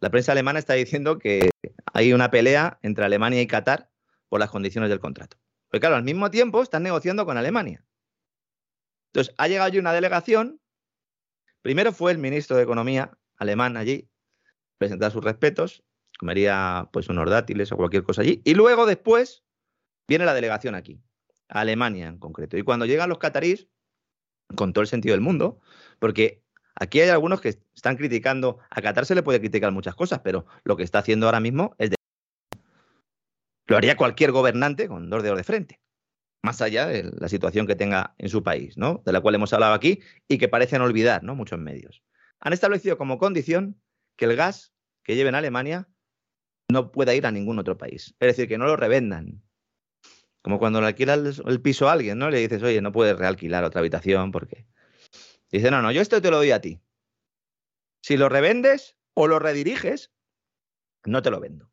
[0.00, 1.48] la prensa alemana está diciendo que
[1.94, 3.88] hay una pelea entre Alemania y Qatar
[4.28, 5.38] por las condiciones del contrato.
[5.68, 7.84] Porque claro, al mismo tiempo están negociando con Alemania.
[9.12, 10.60] Entonces, ha llegado allí una delegación.
[11.62, 14.08] Primero fue el ministro de Economía alemán allí,
[14.78, 15.82] presentar sus respetos,
[16.18, 18.42] comería pues unos dátiles o cualquier cosa allí.
[18.44, 19.44] Y luego, después,
[20.06, 21.00] viene la delegación aquí,
[21.48, 22.56] a Alemania en concreto.
[22.56, 23.68] Y cuando llegan los catarís,
[24.56, 25.60] con todo el sentido del mundo,
[25.98, 26.42] porque
[26.74, 30.46] aquí hay algunos que están criticando, a Qatar se le puede criticar muchas cosas, pero
[30.64, 31.97] lo que está haciendo ahora mismo es de...
[33.68, 35.80] Lo haría cualquier gobernante con dos dedos de frente,
[36.42, 39.02] más allá de la situación que tenga en su país, ¿no?
[39.04, 41.34] De la cual hemos hablado aquí y que parecen olvidar, ¿no?
[41.34, 42.02] Muchos medios.
[42.40, 43.78] Han establecido como condición
[44.16, 45.86] que el gas que lleven a Alemania
[46.70, 48.14] no pueda ir a ningún otro país.
[48.20, 49.42] Es decir, que no lo revendan,
[50.40, 52.30] como cuando le alquilas el, piso a alguien, ¿no?
[52.30, 54.66] Le dices, oye, no puedes realquilar otra habitación porque.
[55.50, 56.80] Dice, no, no, yo esto te lo doy a ti.
[58.02, 60.10] Si lo revendes o lo rediriges,
[61.04, 61.67] no te lo vendo.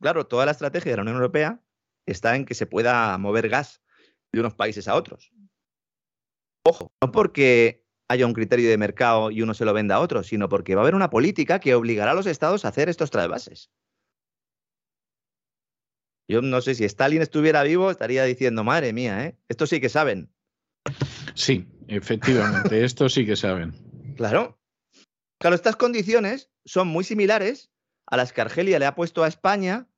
[0.00, 1.60] Claro, toda la estrategia de la Unión Europea
[2.06, 3.82] está en que se pueda mover gas
[4.32, 5.32] de unos países a otros.
[6.64, 10.22] Ojo, no porque haya un criterio de mercado y uno se lo venda a otro,
[10.22, 13.10] sino porque va a haber una política que obligará a los estados a hacer estos
[13.10, 13.70] trasvases.
[16.30, 19.38] Yo no sé si Stalin estuviera vivo, estaría diciendo, madre mía, ¿eh?
[19.48, 20.30] Esto sí que saben.
[21.34, 23.72] Sí, efectivamente, esto sí que saben.
[24.16, 24.58] Claro.
[25.40, 27.70] Claro, estas condiciones son muy similares
[28.10, 29.88] a las que Argelia le ha puesto a España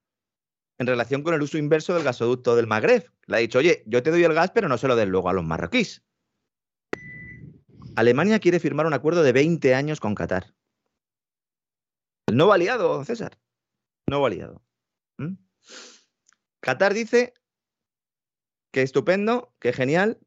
[0.79, 3.11] en relación con el uso inverso del gasoducto del Magreb.
[3.27, 5.29] Le ha dicho, oye, yo te doy el gas, pero no se lo den luego
[5.29, 6.03] a los marroquíes.
[7.97, 10.55] Alemania quiere firmar un acuerdo de 20 años con Qatar.
[12.33, 13.39] No va aliado, César.
[14.09, 14.63] No aliado.
[15.19, 15.35] ¿Mm?
[16.61, 17.35] Qatar dice
[18.73, 20.19] que estupendo, que genial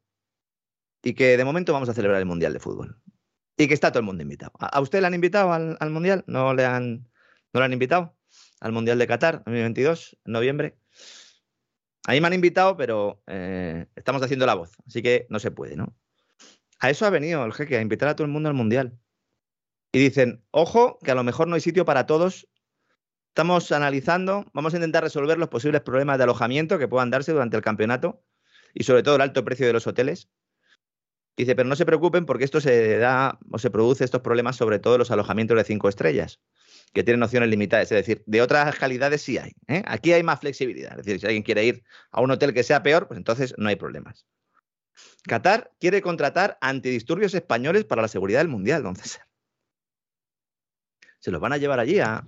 [1.02, 3.02] y que de momento vamos a celebrar el Mundial de Fútbol.
[3.58, 4.52] Y que está todo el mundo invitado.
[4.60, 6.24] ¿A usted le han invitado al, Mundial?
[6.28, 7.08] ¿No le, han,
[7.54, 8.16] ¿No le han invitado?
[8.60, 10.78] Al Mundial de Qatar, 2022, en noviembre.
[12.06, 15.76] Ahí me han invitado, pero eh, estamos haciendo la voz, así que no se puede,
[15.76, 15.96] ¿no?
[16.80, 18.98] A eso ha venido el jeque, a invitar a todo el mundo al Mundial.
[19.92, 22.48] Y dicen, ojo, que a lo mejor no hay sitio para todos
[23.34, 27.58] Estamos analizando, vamos a intentar resolver los posibles problemas de alojamiento que puedan darse durante
[27.58, 28.24] el campeonato
[28.76, 30.30] y sobre todo el alto precio de los hoteles.
[31.36, 34.78] Dice, pero no se preocupen porque esto se da o se produce estos problemas sobre
[34.78, 36.42] todo en los alojamientos de cinco estrellas,
[36.94, 37.92] que tienen opciones limitadas.
[37.92, 39.54] Es decir, de otras calidades sí hay.
[39.68, 39.84] ¿eh?
[39.86, 41.00] Aquí hay más flexibilidad.
[41.00, 43.70] Es decir, si alguien quiere ir a un hotel que sea peor, pues entonces no
[43.70, 44.26] hay problemas.
[45.24, 49.26] Qatar quiere contratar antidisturbios españoles para la seguridad del Mundial, don César
[51.24, 52.28] se los van a llevar allí a...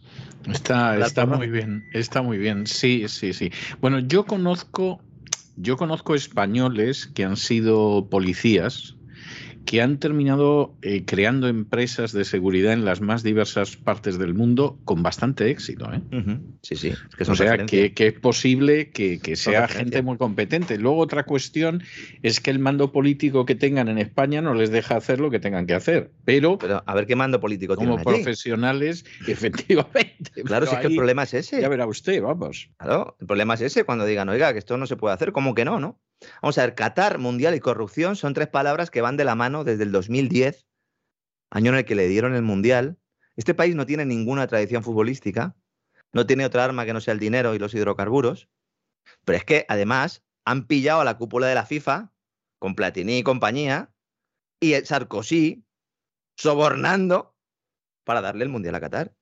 [0.49, 3.51] Está, está muy bien, está muy bien, sí, sí, sí.
[3.81, 5.01] Bueno, yo conozco,
[5.57, 8.95] yo conozco españoles que han sido policías
[9.65, 14.79] que han terminado eh, creando empresas de seguridad en las más diversas partes del mundo
[14.85, 15.91] con bastante éxito.
[15.91, 16.01] ¿eh?
[16.61, 16.93] Sí, sí.
[17.17, 20.77] que o sea, que, es posible que, sea gente muy competente.
[20.77, 21.83] Luego otra cuestión
[22.21, 25.39] es que el mando político que tengan en España no les deja hacer lo que
[25.39, 26.11] tengan que hacer.
[26.23, 30.43] Pero, a ver qué mando político como profesionales, efectivamente.
[30.45, 31.61] Claro, si es que el problema es ese.
[31.61, 32.69] Ya verá usted, vamos.
[32.77, 35.55] Claro, el problema es ese cuando digan, oiga, que esto no se puede hacer, ¿cómo
[35.55, 35.99] que no, no?
[36.41, 39.63] Vamos a ver, Qatar, Mundial y corrupción son tres palabras que van de la mano
[39.63, 40.67] desde el 2010,
[41.51, 42.97] año en el que le dieron el Mundial.
[43.35, 45.55] Este país no tiene ninguna tradición futbolística,
[46.13, 48.49] no tiene otra arma que no sea el dinero y los hidrocarburos,
[49.25, 52.13] pero es que además han pillado a la cúpula de la FIFA,
[52.59, 53.93] con Platini y compañía,
[54.59, 55.65] y el Sarkozy
[56.37, 57.35] sobornando
[58.03, 59.15] para darle el Mundial a Qatar.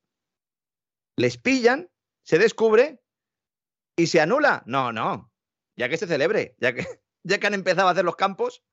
[1.18, 1.90] Les pillan,
[2.24, 3.02] se descubre
[3.96, 4.64] y se anula.
[4.66, 5.33] No, no,
[5.76, 6.86] ya que se celebre, ya que,
[7.24, 8.64] ya que han empezado a hacer los campos,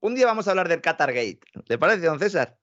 [0.00, 1.40] un día vamos a hablar del Qatar Gate.
[1.68, 2.58] ¿Le parece, don César?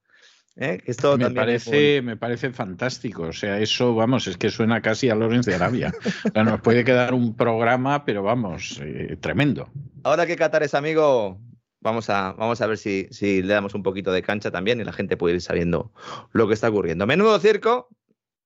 [0.56, 0.80] ¿Eh?
[0.86, 3.22] Esto me, parece, me parece fantástico.
[3.24, 5.92] O sea, eso, vamos, es que suena casi a Lorenz de Arabia.
[6.34, 9.68] nos puede quedar un programa, pero vamos, eh, tremendo.
[10.04, 11.40] Ahora que Qatar es amigo,
[11.80, 14.84] vamos a, vamos a ver si, si, le damos un poquito de cancha también y
[14.84, 15.92] la gente puede ir sabiendo
[16.30, 17.06] lo que está ocurriendo.
[17.06, 17.88] Menudo circo,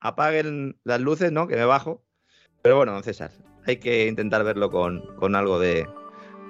[0.01, 1.47] apaguen las luces, ¿no?
[1.47, 2.03] Que me bajo.
[2.63, 3.31] Pero bueno, don César,
[3.69, 5.87] hay que intentar verlo con, algo de,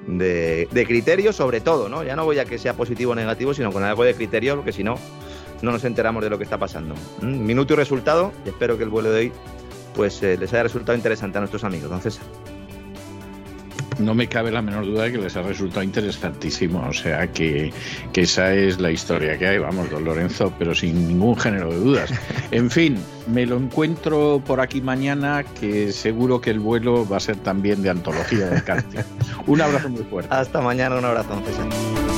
[0.06, 2.04] de, criterio sobre todo, ¿no?
[2.04, 4.72] Ya no voy a que sea positivo o negativo, sino con algo de criterio, porque
[4.72, 4.96] si no,
[5.62, 6.94] no nos enteramos de lo que está pasando.
[7.20, 9.32] Mm, minuto y resultado, y espero que el vuelo de hoy
[9.94, 12.24] pues eh, les haya resultado interesante a nuestros amigos, don César.
[13.99, 16.86] No me cabe la menor duda de que les ha resultado interesantísimo.
[16.88, 17.72] O sea que,
[18.12, 21.78] que, esa es la historia que hay, vamos, don Lorenzo, pero sin ningún género de
[21.78, 22.11] dudas.
[22.51, 22.96] En fin,
[23.26, 27.82] me lo encuentro por aquí mañana, que seguro que el vuelo va a ser también
[27.82, 29.01] de antología de karting.
[29.46, 30.34] Un abrazo muy fuerte.
[30.34, 32.17] Hasta mañana, un abrazo, César.